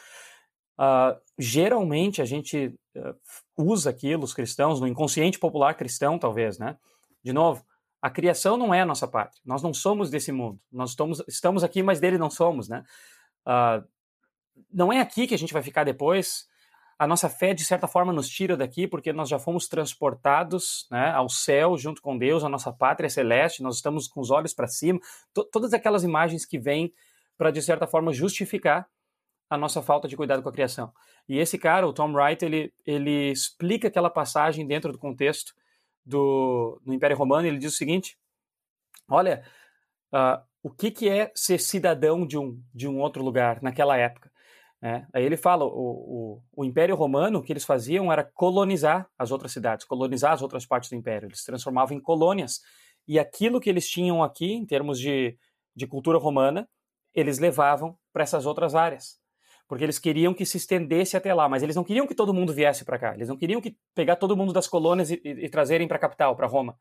[0.79, 3.15] Uh, geralmente a gente uh,
[3.57, 6.77] usa aquilo, os cristãos, no inconsciente popular cristão, talvez, né?
[7.23, 7.65] De novo,
[8.01, 9.43] a criação não é a nossa pátria.
[9.45, 10.61] Nós não somos desse mundo.
[10.71, 12.85] Nós estamos, estamos aqui, mas dele não somos, né?
[13.45, 13.85] Uh,
[14.73, 16.47] não é aqui que a gente vai ficar depois.
[16.97, 21.11] A nossa fé, de certa forma, nos tira daqui, porque nós já fomos transportados né,
[21.11, 24.67] ao céu junto com Deus, a nossa pátria celeste, nós estamos com os olhos para
[24.67, 24.99] cima.
[25.53, 26.93] todas aquelas imagens que vêm
[27.37, 28.89] para, de certa forma, justificar
[29.49, 30.93] a nossa falta de cuidado com a criação.
[31.29, 35.55] E esse cara, o Tom Wright, ele, ele explica aquela passagem dentro do contexto
[36.05, 37.47] do, do Império Romano.
[37.47, 38.19] Ele diz o seguinte:
[39.09, 39.43] olha,
[40.13, 44.31] uh, o que, que é ser cidadão de um, de um outro lugar naquela época?
[44.81, 49.11] É, aí ele fala, o, o, o, Império Romano, o que eles faziam era colonizar
[49.19, 51.27] as outras cidades, colonizar as outras partes do Império.
[51.27, 52.61] Eles transformavam em colônias.
[53.07, 55.37] E aquilo que eles tinham aqui, em termos de,
[55.75, 56.69] de cultura romana,
[57.13, 59.19] eles levavam para essas outras áreas
[59.69, 62.53] porque eles queriam que se estendesse até lá, mas eles não queriam que todo mundo
[62.53, 63.15] viesse para cá.
[63.15, 66.01] Eles não queriam que pegar todo mundo das colônias e, e, e trazerem para a
[66.01, 66.77] capital, para Roma.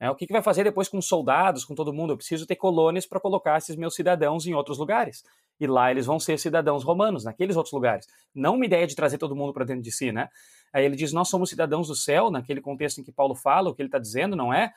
[0.00, 2.12] É, o que, que, vai fazer depois com os soldados, com todo mundo?
[2.12, 5.24] Eu preciso ter colônias para colocar esses meus cidadãos em outros lugares.
[5.58, 8.06] E lá eles vão ser cidadãos romanos, naqueles outros lugares.
[8.32, 10.28] Não uma ideia de trazer todo mundo para dentro de si, né?
[10.72, 13.74] Aí ele diz: Nós somos cidadãos do céu, naquele contexto em que Paulo fala, o
[13.74, 14.72] que ele está dizendo não é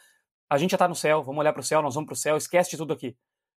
[0.52, 2.18] a gente já está no céu, vamos olhar para o céu, nós vamos para o
[2.18, 3.16] céu, esquece de tudo aqui.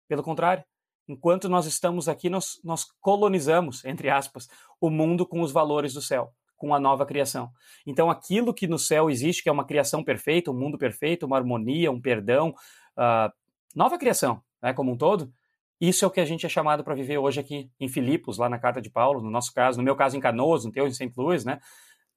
[0.10, 0.62] Pelo contrário,
[1.12, 4.48] Enquanto nós estamos aqui, nós, nós colonizamos, entre aspas,
[4.80, 7.52] o mundo com os valores do céu, com a nova criação.
[7.86, 11.36] Então, aquilo que no céu existe, que é uma criação perfeita, um mundo perfeito, uma
[11.36, 12.56] harmonia, um perdão,
[12.98, 13.30] uh,
[13.76, 15.30] nova criação, né, como um todo,
[15.82, 18.48] isso é o que a gente é chamado para viver hoje aqui em Filipos, lá
[18.48, 20.94] na carta de Paulo, no nosso caso, no meu caso em Canoas, no teu em
[20.94, 21.12] St.
[21.18, 21.60] Louis, né?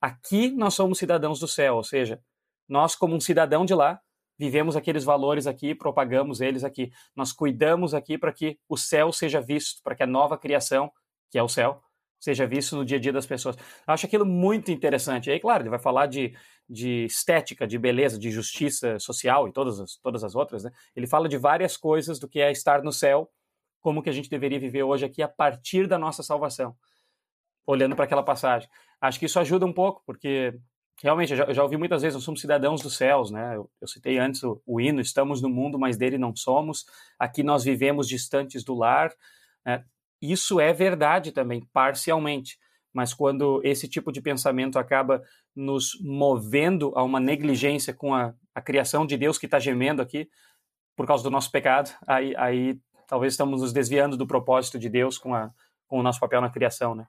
[0.01, 2.21] Aqui nós somos cidadãos do céu, ou seja,
[2.69, 3.99] nós como um cidadão de lá,
[4.39, 6.91] vivemos aqueles valores aqui, propagamos eles aqui.
[7.15, 10.91] Nós cuidamos aqui para que o céu seja visto, para que a nova criação,
[11.31, 11.83] que é o céu,
[12.25, 13.57] seja visto no dia a dia das pessoas.
[13.57, 15.29] Eu acho aquilo muito interessante.
[15.29, 16.35] E aí, claro, ele vai falar de,
[16.69, 20.65] de estética, de beleza, de justiça social e todas as, todas as outras.
[20.65, 20.71] Né?
[20.97, 23.31] Ele fala de várias coisas do que é estar no céu,
[23.81, 26.75] como que a gente deveria viver hoje aqui a partir da nossa salvação.
[27.67, 28.69] Olhando para aquela passagem.
[29.01, 30.59] Acho que isso ajuda um pouco, porque
[31.03, 33.57] realmente, eu já, eu já, ouvi muitas vezes, nós somos cidadãos dos céus, né?
[33.57, 36.85] Eu, eu citei antes o, o, hino, estamos no mundo, mas dele não somos.
[37.19, 39.13] Aqui nós vivemos distantes do lar.
[39.65, 39.85] Né?
[40.21, 42.59] Isso é verdade também, parcialmente.
[42.93, 45.23] Mas quando esse tipo de pensamento acaba
[45.55, 50.29] nos movendo a uma negligência com a, a criação de Deus que está gemendo aqui,
[50.97, 52.79] por causa do nosso pecado, aí, aí
[53.09, 55.51] talvez estamos nos desviando do propósito de Deus com, a,
[55.89, 57.07] com o nosso papel na criação, né?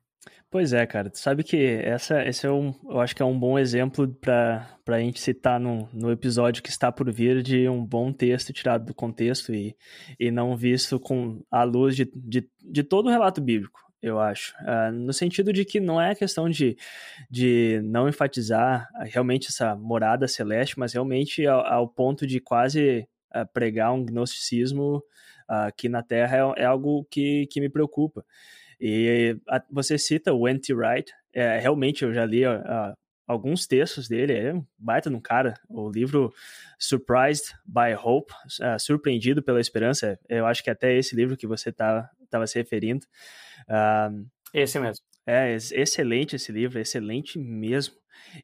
[0.49, 1.09] Pois é, cara.
[1.09, 4.65] Tu sabe que essa, esse é um, eu acho que é um bom exemplo para
[4.88, 8.85] a gente citar no, no episódio que está por vir de um bom texto tirado
[8.85, 9.75] do contexto e,
[10.19, 14.55] e não visto com a luz de, de, de todo o relato bíblico, eu acho.
[14.61, 16.77] Uh, no sentido de que não é questão de,
[17.29, 23.45] de não enfatizar realmente essa morada celeste, mas realmente ao, ao ponto de quase uh,
[23.51, 25.03] pregar um gnosticismo
[25.49, 28.23] uh, aqui na Terra é, é algo que, que me preocupa.
[28.79, 30.73] E a, você cita o N.T.
[30.73, 32.43] Wright, é, realmente eu já li
[33.27, 35.55] alguns textos dele, é um baita de um cara.
[35.67, 36.33] O livro
[36.79, 41.47] Surprised by Hope, uh, Surpreendido pela Esperança, eu acho que é até esse livro que
[41.47, 43.05] você estava tá, se referindo.
[43.67, 45.03] Uh, esse mesmo.
[45.27, 47.95] É excelente esse livro, excelente mesmo.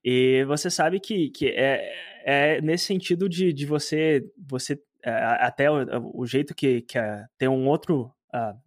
[0.04, 1.94] E você sabe que, que é,
[2.26, 6.98] é nesse sentido de, de você, você é, até o, o, jeito que, que
[7.38, 8.58] tem um outro uh,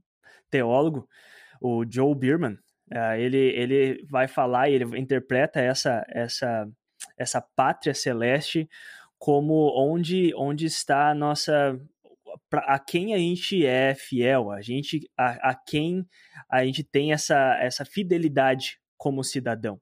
[0.48, 1.08] teólogo
[1.64, 2.58] o Joe Bierman,
[2.92, 6.68] uh, ele, ele vai falar e ele interpreta essa, essa,
[7.16, 8.68] essa pátria celeste
[9.18, 11.80] como onde, onde está a nossa
[12.52, 16.04] a quem a gente é fiel, a gente a, a quem
[16.50, 19.80] a gente tem essa, essa fidelidade como cidadão.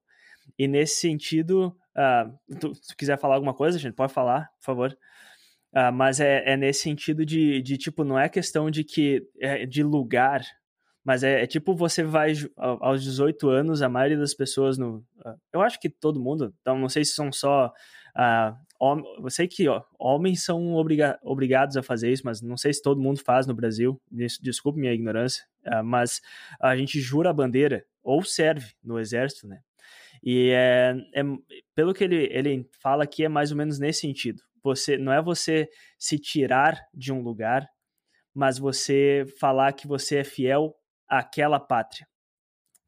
[0.58, 4.98] E nesse sentido, uh, tu, se quiser falar alguma coisa, gente pode falar, por favor.
[5.74, 9.64] Uh, mas é, é nesse sentido de, de, tipo, não é questão de que é
[9.64, 10.42] de lugar
[11.04, 15.04] mas é, é, tipo, você vai aos 18 anos, a maioria das pessoas no.
[15.52, 17.72] Eu acho que todo mundo, então não sei se são só.
[18.16, 22.56] Uh, hom eu sei que ó, homens são obriga obrigados a fazer isso, mas não
[22.56, 24.00] sei se todo mundo faz no Brasil.
[24.40, 26.20] Desculpe minha ignorância, uh, mas
[26.60, 29.60] a gente jura a bandeira ou serve no exército, né?
[30.22, 31.22] E é, é,
[31.74, 34.40] pelo que ele, ele fala aqui, é mais ou menos nesse sentido.
[34.62, 37.68] Você Não é você se tirar de um lugar,
[38.32, 40.72] mas você falar que você é fiel
[41.18, 42.06] àquela pátria.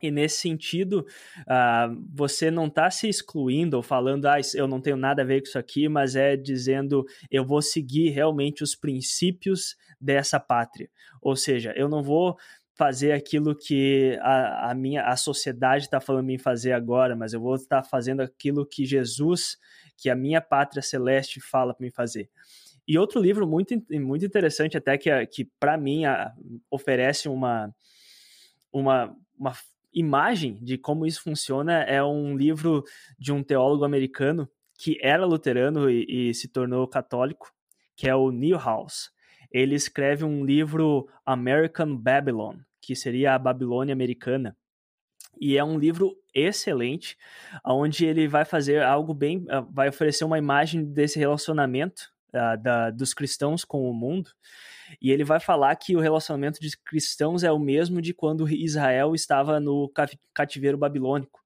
[0.03, 1.07] E nesse sentido,
[1.41, 5.41] uh, você não está se excluindo ou falando, ah, eu não tenho nada a ver
[5.41, 10.91] com isso aqui, mas é dizendo, eu vou seguir realmente os princípios dessa pátria.
[11.23, 12.37] Ou seja, eu não vou
[12.77, 17.41] fazer aquilo que a, a minha a sociedade está falando em fazer agora, mas eu
[17.41, 19.57] vou estar tá fazendo aquilo que Jesus,
[19.97, 22.29] que a minha pátria celeste fala para me fazer.
[22.87, 26.35] E outro livro muito, muito interessante até que, que para mim a,
[26.71, 27.75] oferece uma,
[28.75, 29.53] uma, uma
[29.93, 32.83] imagem de como isso funciona é um livro
[33.17, 37.53] de um teólogo americano que era luterano e, e se tornou católico,
[37.97, 39.09] que é o Newhouse.
[39.53, 44.57] Ele escreve um livro American Babylon, que seria a Babilônia americana.
[45.41, 47.17] E é um livro excelente,
[47.65, 52.91] onde ele vai fazer algo bem, ah, vai oferecer uma imagem desse relacionamento uh, da,
[52.91, 54.31] dos cristãos com o mundo.
[55.01, 59.15] E ele vai falar que o relacionamento de cristãos é o mesmo de quando Israel
[59.15, 59.91] estava no
[60.33, 61.43] cativeiro babilônico.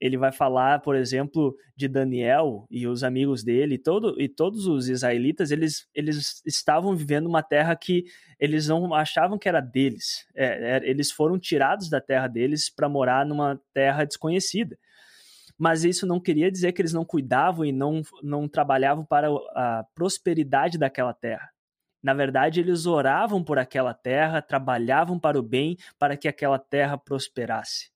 [0.00, 4.88] Ele vai falar, por exemplo, de Daniel e os amigos dele, todo, e todos os
[4.88, 8.04] israelitas, eles, eles estavam vivendo uma terra que
[8.38, 10.24] eles não achavam que era deles.
[10.36, 14.78] É, é, eles foram tirados da terra deles para morar numa terra desconhecida
[15.58, 19.84] mas isso não queria dizer que eles não cuidavam e não, não trabalhavam para a
[19.92, 21.50] prosperidade daquela terra.
[22.02, 26.96] Na verdade, eles oravam por aquela terra, trabalhavam para o bem, para que aquela terra
[26.96, 27.90] prosperasse.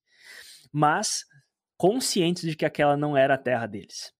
[0.71, 1.25] Mas
[1.77, 4.13] conscientes de que aquela não era a terra deles.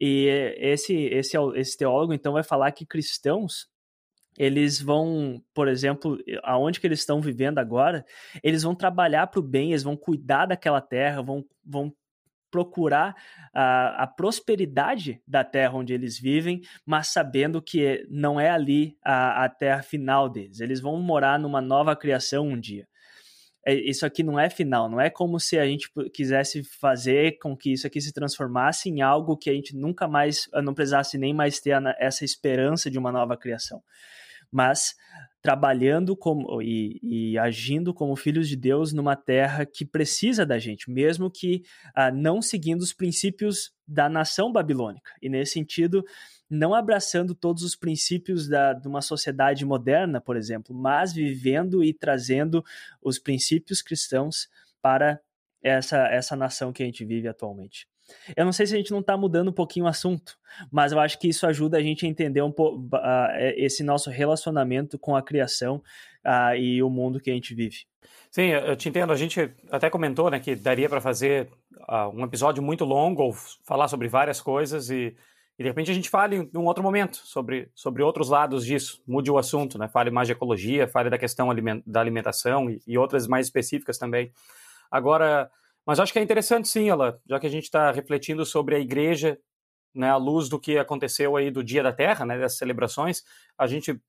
[0.00, 3.68] E esse, esse, esse teólogo, então, vai falar que cristãos,
[4.38, 8.06] eles vão, por exemplo, aonde que eles estão vivendo agora,
[8.42, 11.94] eles vão trabalhar para o bem, eles vão cuidar daquela terra, vão, vão
[12.50, 13.14] procurar
[13.54, 19.44] a, a, prosperidade da terra onde eles vivem, mas sabendo que não é ali a,
[19.44, 20.60] a terra final deles.
[20.60, 22.86] Eles vão morar numa nova criação um dia.
[23.66, 27.54] É, isso aqui não é final, não é como se a gente quisesse fazer com
[27.54, 31.34] que isso aqui se transformasse em algo que a gente nunca mais, não precisasse nem
[31.34, 33.82] mais ter essa esperança de uma nova criação.
[34.50, 34.94] Mas
[35.42, 40.90] trabalhando como, e, e, agindo como filhos de Deus numa terra que precisa da gente,
[40.90, 41.62] mesmo que
[41.94, 45.10] ah, não seguindo os princípios da nação babilônica.
[45.22, 46.04] E nesse sentido,
[46.48, 51.94] não abraçando todos os princípios da, de uma sociedade moderna, por exemplo, mas vivendo e
[51.94, 52.62] trazendo
[53.02, 54.48] os princípios cristãos
[54.82, 55.20] para
[55.62, 57.89] essa, essa nação que a gente vive atualmente.
[58.36, 60.36] Eu não sei se a gente não está mudando um pouquinho o assunto,
[60.70, 64.10] mas eu acho que isso ajuda a gente a entender um pouco uh, esse nosso
[64.10, 65.82] relacionamento com a criação
[66.24, 67.86] uh, e o mundo que a gente vive.
[68.30, 69.12] Sim, eu te entendo.
[69.12, 71.48] A gente até comentou né, que daria para fazer
[71.88, 75.16] uh, um episódio muito longo ou falar sobre várias coisas e,
[75.58, 79.02] e, de repente a gente fale em um outro momento sobre, sobre outros lados disso.
[79.06, 79.88] Mude o assunto, né?
[79.88, 83.98] fale mais de ecologia, fale da questão aliment da alimentação e, e outras mais específicas
[83.98, 84.30] também.
[84.90, 85.50] Agora,
[85.86, 88.78] mas acho que é interessante sim, ela, já que a gente está refletindo sobre a
[88.78, 89.38] igreja,
[89.94, 93.22] né, à luz do que aconteceu aí do Dia da Terra, né, dessas celebrações,
[93.58, 94.00] a gente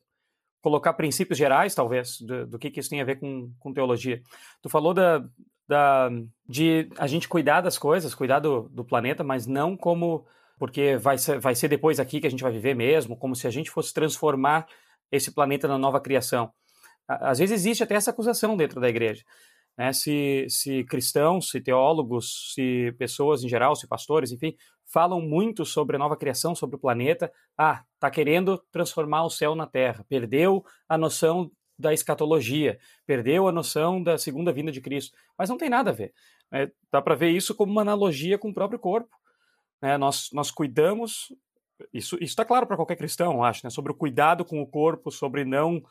[0.61, 4.21] colocar princípios gerais, talvez, do, do que, que isso tem a ver com, com teologia.
[4.61, 5.23] Tu falou da,
[5.67, 6.09] da,
[6.47, 10.25] de a gente cuidar das coisas, cuidar do, do planeta, mas não como
[10.59, 13.47] porque vai ser, vai ser depois aqui que a gente vai viver mesmo, como se
[13.47, 14.67] a gente fosse transformar
[15.11, 16.53] esse planeta na nova criação.
[17.07, 19.23] Às vezes existe até essa acusação dentro da igreja.
[19.77, 19.93] Né?
[19.93, 24.55] Se, se cristãos, se teólogos, se pessoas em geral, se pastores, enfim,
[24.85, 29.55] falam muito sobre a nova criação, sobre o planeta, ah, está querendo transformar o céu
[29.55, 35.17] na terra, perdeu a noção da escatologia, perdeu a noção da segunda vinda de Cristo,
[35.37, 36.13] mas não tem nada a ver.
[36.51, 36.71] Né?
[36.91, 39.15] Dá para ver isso como uma analogia com o próprio corpo.
[39.81, 39.97] Né?
[39.97, 41.33] Nós, nós cuidamos,
[41.91, 43.69] isso está claro para qualquer cristão, acho, né?
[43.69, 45.83] sobre o cuidado com o corpo, sobre não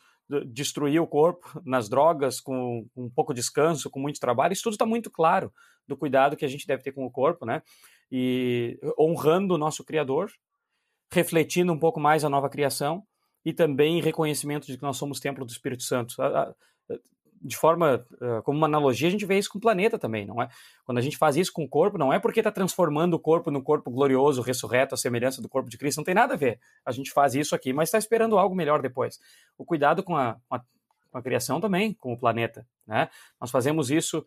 [0.46, 4.74] destruir o corpo nas drogas, com um pouco de descanso, com muito trabalho, isso tudo
[4.74, 5.52] está muito claro
[5.86, 7.62] do cuidado que a gente deve ter com o corpo, né?
[8.10, 10.30] E honrando o nosso Criador,
[11.12, 13.02] refletindo um pouco mais a nova criação
[13.44, 16.14] e também reconhecimento de que nós somos templo do Espírito Santo
[17.40, 20.42] de forma, uh, como uma analogia, a gente vê isso com o planeta também, não
[20.42, 20.48] é?
[20.84, 23.50] Quando a gente faz isso com o corpo, não é porque está transformando o corpo
[23.50, 26.60] num corpo glorioso, ressurreto, à semelhança do corpo de Cristo, não tem nada a ver.
[26.84, 29.18] A gente faz isso aqui, mas está esperando algo melhor depois.
[29.56, 30.62] O cuidado com a, com a,
[31.10, 33.08] com a criação também, com o planeta, né?
[33.40, 34.18] Nós fazemos isso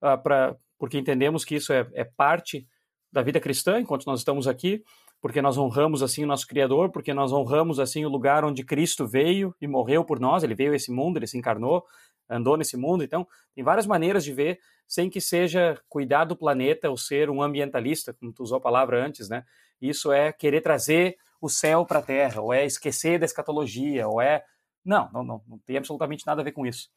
[0.00, 2.66] uh, pra, porque entendemos que isso é, é parte
[3.12, 4.82] da vida cristã, enquanto nós estamos aqui,
[5.20, 9.06] porque nós honramos assim o nosso Criador, porque nós honramos assim o lugar onde Cristo
[9.06, 11.84] veio e morreu por nós, ele veio a esse mundo, ele se encarnou,
[12.28, 13.04] andou nesse mundo.
[13.04, 17.42] Então, tem várias maneiras de ver sem que seja cuidar do planeta ou ser um
[17.42, 19.44] ambientalista, como tu usou a palavra antes, né?
[19.80, 24.20] Isso é querer trazer o céu para a terra, ou é esquecer da escatologia, ou
[24.20, 24.44] é.
[24.84, 26.88] Não, não, não, não tem absolutamente nada a ver com isso.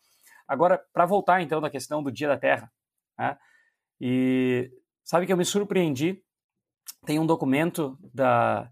[0.47, 2.71] Agora, para voltar então da questão do Dia da Terra,
[3.17, 3.37] né?
[3.99, 4.71] e
[5.03, 6.21] sabe que eu me surpreendi
[7.05, 8.69] tem um documento da,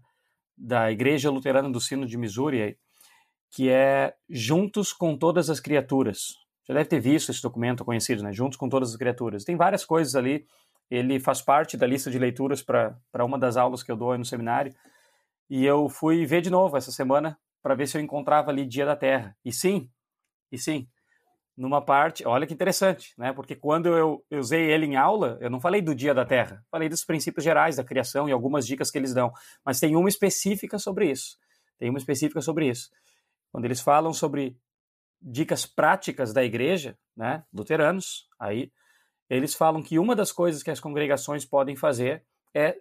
[0.56, 2.78] da Igreja Luterana do Sino de Missouri
[3.50, 6.34] que é Juntos com Todas as Criaturas.
[6.66, 8.32] Já deve ter visto esse documento conhecido, né?
[8.32, 9.44] Juntos com Todas as Criaturas.
[9.44, 10.46] Tem várias coisas ali.
[10.90, 14.24] Ele faz parte da lista de leituras para uma das aulas que eu dou no
[14.24, 14.74] seminário.
[15.48, 18.86] E eu fui ver de novo essa semana para ver se eu encontrava ali Dia
[18.86, 19.36] da Terra.
[19.44, 19.90] E sim,
[20.50, 20.88] e sim,
[21.56, 23.32] numa parte, olha que interessante, né?
[23.32, 26.64] Porque quando eu, eu usei ele em aula, eu não falei do dia da Terra,
[26.70, 29.32] falei dos princípios gerais da criação e algumas dicas que eles dão,
[29.64, 31.36] mas tem uma específica sobre isso.
[31.78, 32.90] Tem uma específica sobre isso.
[33.52, 34.56] Quando eles falam sobre
[35.24, 38.70] dicas práticas da igreja, né, luteranos, aí
[39.28, 42.76] eles falam que uma das coisas que as congregações podem fazer é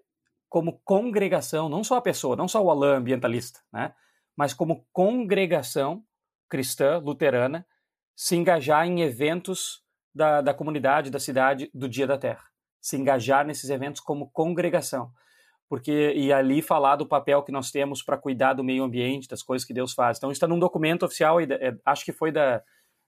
[0.50, 3.94] como congregação, não só a pessoa, não só o Alain ambientalista, né,
[4.36, 6.04] mas como congregação
[6.50, 7.66] cristã luterana,
[8.16, 9.82] se engajar em eventos
[10.14, 12.44] da, da comunidade, da cidade, do Dia da Terra.
[12.80, 15.12] Se engajar nesses eventos como congregação.
[15.74, 19.42] Porque, e ali falar do papel que nós temos para cuidar do meio ambiente, das
[19.42, 20.20] coisas que Deus faz.
[20.20, 22.62] Então, está num documento oficial, e é, acho que foi da,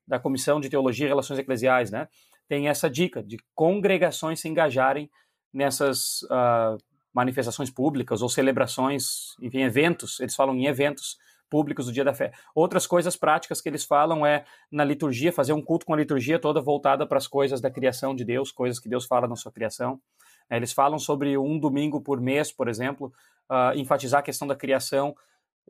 [0.08, 2.08] da Comissão de Teologia e Relações Eclesiais, né?
[2.48, 5.12] Tem essa dica de congregações se engajarem
[5.54, 6.76] nessas uh,
[7.14, 12.32] manifestações públicas ou celebrações, enfim, eventos, eles falam em eventos públicos do dia da fé.
[12.56, 16.40] Outras coisas práticas que eles falam é na liturgia, fazer um culto com a liturgia
[16.40, 19.52] toda voltada para as coisas da criação de Deus, coisas que Deus fala na sua
[19.52, 20.02] criação.
[20.50, 23.12] É, eles falam sobre um domingo por mês, por exemplo,
[23.50, 25.16] uh, enfatizar a questão da criação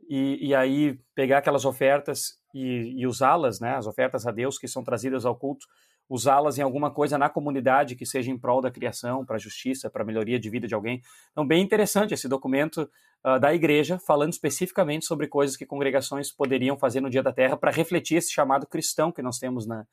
[0.08, 4.68] e, e aí pegar aquelas ofertas e, e usá-las, né, as ofertas a Deus que
[4.68, 5.66] são trazidas ao culto,
[6.08, 9.90] usá-las em alguma coisa na comunidade que seja em prol da criação, para a justiça,
[9.90, 11.02] para a melhoria de vida de alguém.
[11.32, 12.88] Então, bem interessante esse documento
[13.24, 17.56] uh, da igreja, falando especificamente sobre coisas que congregações poderiam fazer no Dia da Terra
[17.56, 19.84] para refletir esse chamado cristão que nós temos na,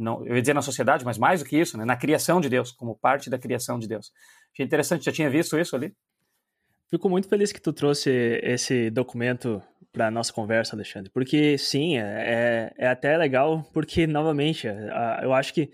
[0.00, 2.48] não, eu ia dizer na sociedade, mas mais do que isso, né, na criação de
[2.48, 4.12] Deus, como parte da criação de Deus.
[4.52, 5.94] Achei interessante, já tinha visto isso ali?
[6.90, 8.10] Fico muito feliz que tu trouxe
[8.42, 14.06] esse documento para a nossa conversa, Alexandre, porque sim, é, é, é até legal, porque,
[14.06, 14.66] novamente,
[15.22, 15.70] eu acho que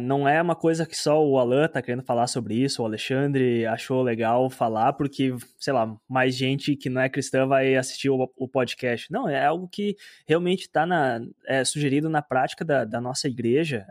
[0.00, 3.66] não é uma coisa que só o Alan tá querendo falar sobre isso, o Alexandre
[3.66, 8.32] achou legal falar, porque, sei lá, mais gente que não é cristã vai assistir o,
[8.36, 9.12] o podcast.
[9.12, 10.86] Não, é algo que realmente está
[11.46, 13.86] é, sugerido na prática da, da nossa igreja,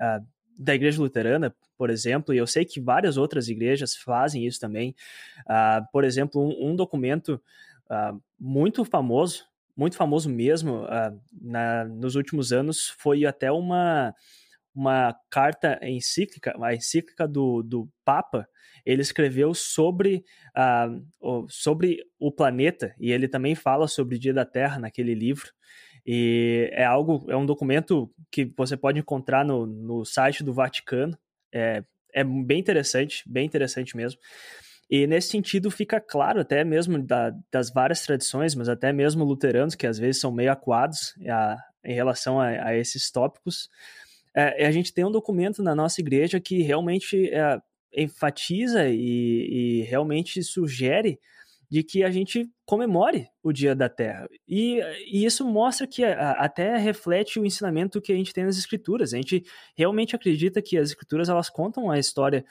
[0.57, 4.95] da igreja luterana, por exemplo, e eu sei que várias outras igrejas fazem isso também.
[5.41, 7.41] Uh, por exemplo, um, um documento
[7.89, 14.13] uh, muito famoso, muito famoso mesmo, uh, na, nos últimos anos, foi até uma,
[14.73, 18.47] uma carta encíclica, a encíclica do, do Papa,
[18.86, 20.23] ele escreveu sobre,
[20.55, 25.51] uh, sobre o planeta, e ele também fala sobre o Dia da Terra naquele livro.
[26.05, 31.17] E é algo, é um documento que você pode encontrar no, no site do Vaticano.
[31.51, 31.83] É,
[32.13, 34.19] é bem interessante, bem interessante mesmo.
[34.89, 39.73] E nesse sentido fica claro, até mesmo da, das várias tradições, mas até mesmo luteranos,
[39.75, 43.69] que às vezes são meio acuados a, em relação a, a esses tópicos,
[44.36, 47.59] é, a gente tem um documento na nossa igreja que realmente é,
[47.95, 51.19] enfatiza e, e realmente sugere
[51.70, 54.28] de que a gente comemore o Dia da Terra.
[54.47, 58.57] E, e isso mostra que a, até reflete o ensinamento que a gente tem nas
[58.57, 59.13] Escrituras.
[59.13, 59.43] A gente
[59.76, 62.45] realmente acredita que as Escrituras elas contam a história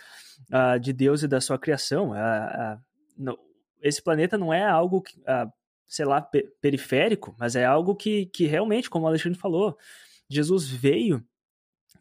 [0.53, 2.11] uh, de Deus e da sua criação.
[2.11, 2.81] Uh, uh,
[3.17, 3.39] no,
[3.81, 5.15] esse planeta não é algo, que,
[5.87, 9.77] sei lá, pe periférico, mas é algo que, que realmente, como o Alexandre falou,
[10.27, 11.23] Jesus veio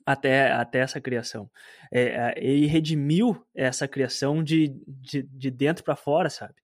[0.06, 1.50] até, até essa criação.
[1.92, 6.56] É, ele redimiu essa criação de, de, de dentro para fora, sabe?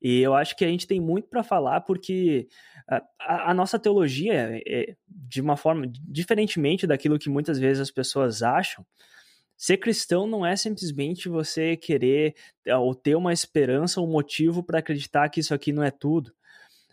[0.00, 2.48] E eu acho que a gente tem muito para falar porque
[2.88, 7.90] a, a, nossa teologia, é, é, de uma forma, diferentemente daquilo que muitas vezes as
[7.90, 8.84] pessoas acham,
[9.56, 12.34] ser cristão não é simplesmente você querer
[12.78, 16.32] ou ter uma esperança, um motivo para acreditar que isso aqui não é tudo.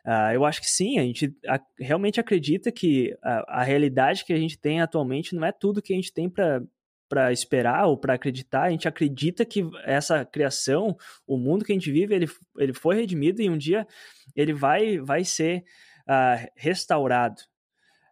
[0.07, 1.35] Uh, eu acho que sim, a gente
[1.77, 5.91] realmente acredita que a, a, realidade que a gente tem atualmente não é tudo que
[5.91, 8.63] a gente tem para esperar ou para acreditar.
[8.63, 10.95] A gente acredita que essa criação,
[11.27, 12.27] o mundo que a gente vive, ele,
[12.57, 13.85] ele foi redimido e um dia
[14.33, 15.65] ele vai, vai ser
[16.07, 17.41] uh, restaurado.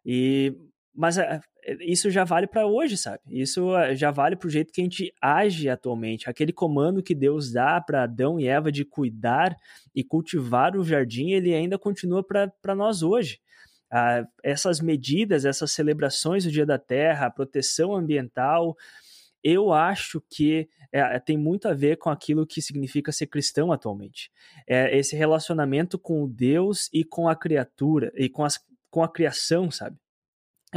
[0.05, 0.53] E,
[0.93, 1.39] mas é,
[1.81, 3.19] isso já vale para hoje, sabe?
[3.27, 6.29] Isso já vale para o jeito que a gente age atualmente.
[6.29, 9.55] Aquele comando que Deus dá para Adão e Eva de cuidar
[9.93, 13.39] e cultivar o jardim, ele ainda continua para nós hoje.
[13.91, 18.75] Ah, essas medidas, essas celebrações do Dia da Terra, a proteção ambiental,
[19.43, 24.31] eu acho que é, tem muito a ver com aquilo que significa ser cristão atualmente.
[24.67, 28.59] É esse relacionamento com Deus e com a criatura, e com, as,
[28.89, 29.97] com a criação, sabe?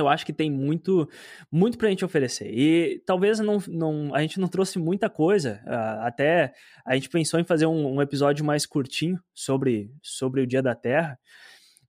[0.01, 1.09] Eu acho que tem muito
[1.51, 2.51] muito para a gente oferecer.
[2.51, 5.61] E talvez não, não, a gente não trouxe muita coisa.
[5.67, 10.47] Uh, até a gente pensou em fazer um, um, episódio mais curtinho sobre, sobre o
[10.47, 11.19] Dia da Terra.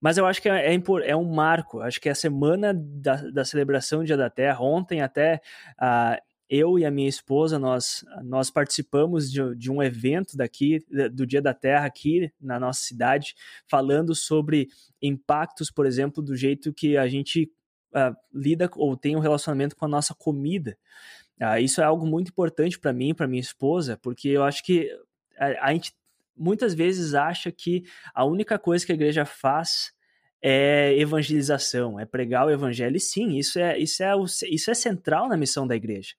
[0.02, 1.82] Mas eu acho que é, é, é um marco.
[1.82, 5.42] Acho que é a semana da, da celebração do Dia da Terra, ontem até
[5.82, 10.84] uh, eu e a minha esposa, nós, nós participamos de, de, um evento daqui,
[11.14, 13.36] do Dia da Terra aqui na nossa cidade,
[13.68, 14.68] falando sobre
[15.00, 17.52] impactos, por exemplo, do jeito que a gente
[17.94, 20.78] uh, lida ou tem um relacionamento com a nossa comida.
[21.42, 24.90] Uh, isso é algo muito importante para mim, para minha esposa, porque eu acho que
[25.38, 25.94] a, a gente
[26.36, 27.84] muitas vezes acha que
[28.14, 29.94] a única coisa que a igreja faz
[30.42, 32.96] é evangelização, é pregar o evangelho.
[32.96, 34.14] E sim, isso é, isso é,
[34.50, 36.16] isso é central na missão da igreja.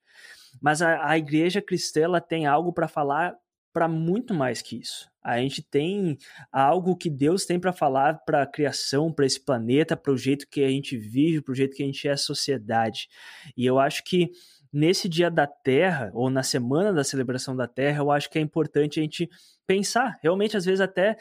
[0.60, 3.34] Mas a, a igreja cristã ela tem algo para falar
[3.72, 5.08] para muito mais que isso.
[5.22, 6.16] A gente tem
[6.50, 10.46] algo que Deus tem para falar para a criação, para esse planeta, para o jeito
[10.48, 13.08] que a gente vive, para o jeito que a gente é a sociedade.
[13.56, 14.30] E eu acho que
[14.72, 18.42] nesse dia da Terra, ou na semana da celebração da Terra, eu acho que é
[18.42, 19.28] importante a gente
[19.66, 21.16] pensar, realmente, às vezes, até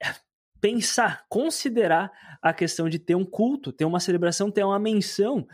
[0.60, 2.10] pensar, considerar
[2.42, 5.46] a questão de ter um culto, ter uma celebração, ter uma menção.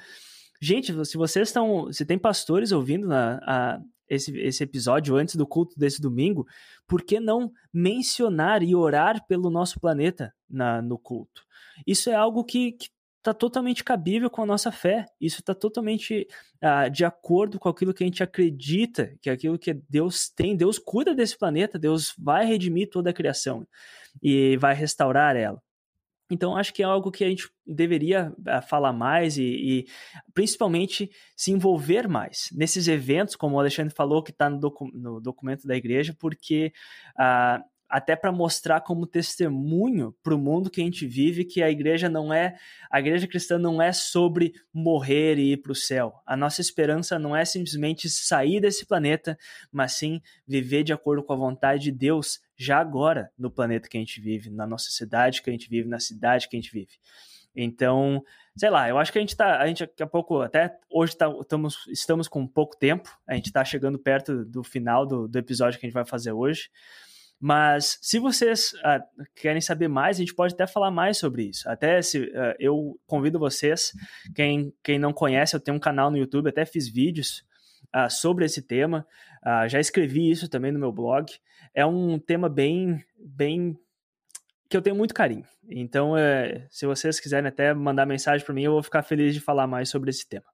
[0.61, 1.93] Gente, se vocês estão.
[1.93, 3.81] Se tem pastores ouvindo na, a,
[4.11, 6.47] esse, esse episódio antes do culto desse domingo,
[6.87, 11.43] por que não mencionar e orar pelo nosso planeta na, no culto?
[11.87, 15.07] Isso é algo que, que está totalmente cabível com a nossa fé.
[15.21, 16.27] Isso está totalmente
[16.63, 20.57] uh, de acordo com aquilo que a gente acredita, que é aquilo que Deus tem.
[20.57, 23.67] Deus cuida desse planeta, Deus vai redimir toda a criação
[24.23, 25.63] e vai restaurar ela.
[26.31, 29.87] Então, acho que é algo que a gente deveria uh, falar mais e, e,
[30.33, 35.21] principalmente, se envolver mais nesses eventos, como o Alexandre falou, que está no, docu no,
[35.21, 36.73] documento da igreja, porque
[37.19, 41.69] uh, até para mostrar como testemunho para o mundo que a gente vive que a
[41.69, 42.55] igreja não é
[42.89, 46.15] a igreja cristã não é sobre morrer e ir para o céu.
[46.25, 49.37] A nossa esperança não é simplesmente sair desse planeta,
[49.73, 53.97] mas sim viver de acordo com a vontade de Deus já agora no planeta que
[53.97, 56.73] a gente vive, na nossa cidade que a gente vive, na cidade que a gente
[56.73, 56.93] vive.
[57.55, 58.23] Então,
[58.57, 61.17] sei lá, eu acho que a gente tá, a gente daqui a pouco, até hoje
[61.17, 65.39] tá, estamos, estamos com pouco tempo, a gente está chegando perto do final do, do
[65.39, 66.71] episódio que a gente vai fazer hoje.
[67.41, 71.69] Mas se vocês uh, querem saber mais, a gente pode até falar mais sobre isso.
[71.69, 73.93] Até se uh, eu convido vocês,
[74.35, 77.43] quem, quem não conhece, eu tenho um canal no YouTube, até fiz vídeos
[77.97, 79.07] uh, sobre esse tema.
[79.69, 81.33] já escrevi isso também no meu blog.
[81.75, 83.75] É um tema bem, bem
[84.71, 85.45] que eu tenho muito carinho.
[85.69, 89.41] Então, eh, se vocês quiserem até mandar mensagem para mim, eu vou ficar feliz de
[89.41, 90.47] falar mais sobre esse tema.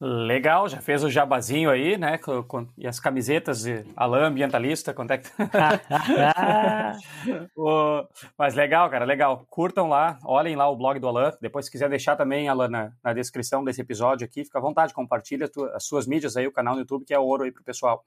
[0.00, 2.18] Legal, já fez o jabazinho aí, né?
[2.18, 5.28] Com, com, e as camisetas de Alain ambientalista, quanto é que.
[7.56, 8.06] o,
[8.38, 9.44] mas legal, cara, legal.
[9.50, 11.32] Curtam lá, olhem lá o blog do Alain.
[11.40, 14.94] Depois, se quiser deixar também, Alain, na, na descrição desse episódio aqui, fica à vontade,
[14.94, 17.64] compartilha tu, as suas mídias aí, o canal no YouTube, que é ouro aí pro
[17.64, 18.04] pessoal.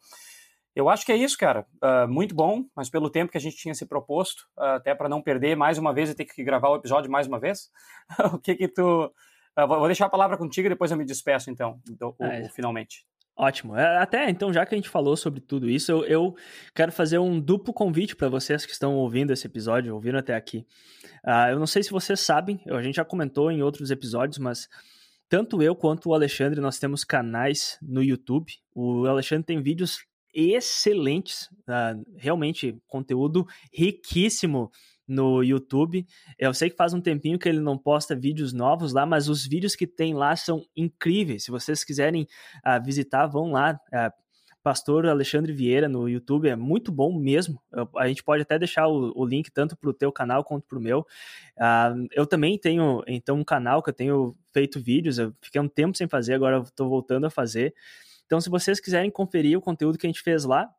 [0.73, 1.65] Eu acho que é isso, cara.
[1.83, 5.09] Uh, muito bom, mas pelo tempo que a gente tinha se proposto, uh, até para
[5.09, 7.69] não perder mais uma vez e ter que gravar o episódio mais uma vez,
[8.33, 9.11] o que que tu
[9.65, 12.49] Vou deixar a palavra contigo e depois eu me despeço, então, do, o, é.
[12.49, 13.05] finalmente.
[13.35, 13.75] Ótimo.
[13.75, 16.35] É, até então, já que a gente falou sobre tudo isso, eu, eu
[16.75, 20.65] quero fazer um duplo convite para vocês que estão ouvindo esse episódio, ouvindo até aqui.
[21.25, 24.67] Uh, eu não sei se vocês sabem, a gente já comentou em outros episódios, mas
[25.29, 28.51] tanto eu quanto o Alexandre, nós temos canais no YouTube.
[28.75, 34.69] O Alexandre tem vídeos excelentes, uh, realmente conteúdo riquíssimo
[35.11, 36.07] no YouTube.
[36.39, 39.45] Eu sei que faz um tempinho que ele não posta vídeos novos lá, mas os
[39.45, 41.43] vídeos que tem lá são incríveis.
[41.43, 42.27] Se vocês quiserem
[42.65, 43.79] uh, visitar, vão lá.
[43.87, 44.21] Uh,
[44.63, 47.59] Pastor Alexandre Vieira no YouTube é muito bom mesmo.
[47.73, 50.67] Eu, a gente pode até deixar o, o link tanto para o teu canal quanto
[50.67, 50.99] para o meu.
[51.57, 55.17] Uh, eu também tenho então um canal que eu tenho feito vídeos.
[55.17, 57.73] Eu fiquei um tempo sem fazer, agora estou voltando a fazer.
[58.25, 60.69] Então, se vocês quiserem conferir o conteúdo que a gente fez lá,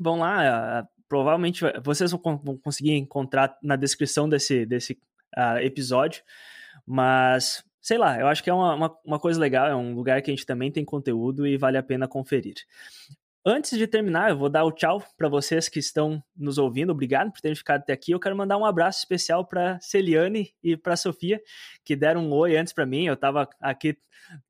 [0.00, 2.20] vão lá, provavelmente vocês vão,
[2.62, 4.92] conseguir encontrar na descrição desse, desse
[5.36, 6.22] uh, episódio,
[6.86, 10.22] mas sei lá, eu acho que é uma, uma, uma, coisa legal, é um lugar
[10.22, 12.54] que a gente também tem conteúdo e vale a pena conferir.
[13.44, 16.90] Antes de terminar, eu vou dar o tchau para vocês que estão nos ouvindo.
[16.90, 18.12] Obrigado por terem ficado até aqui.
[18.12, 21.40] Eu quero mandar um abraço especial para Celiane e para Sofia,
[21.82, 23.06] que deram um oi antes para mim.
[23.06, 23.96] Eu estava aqui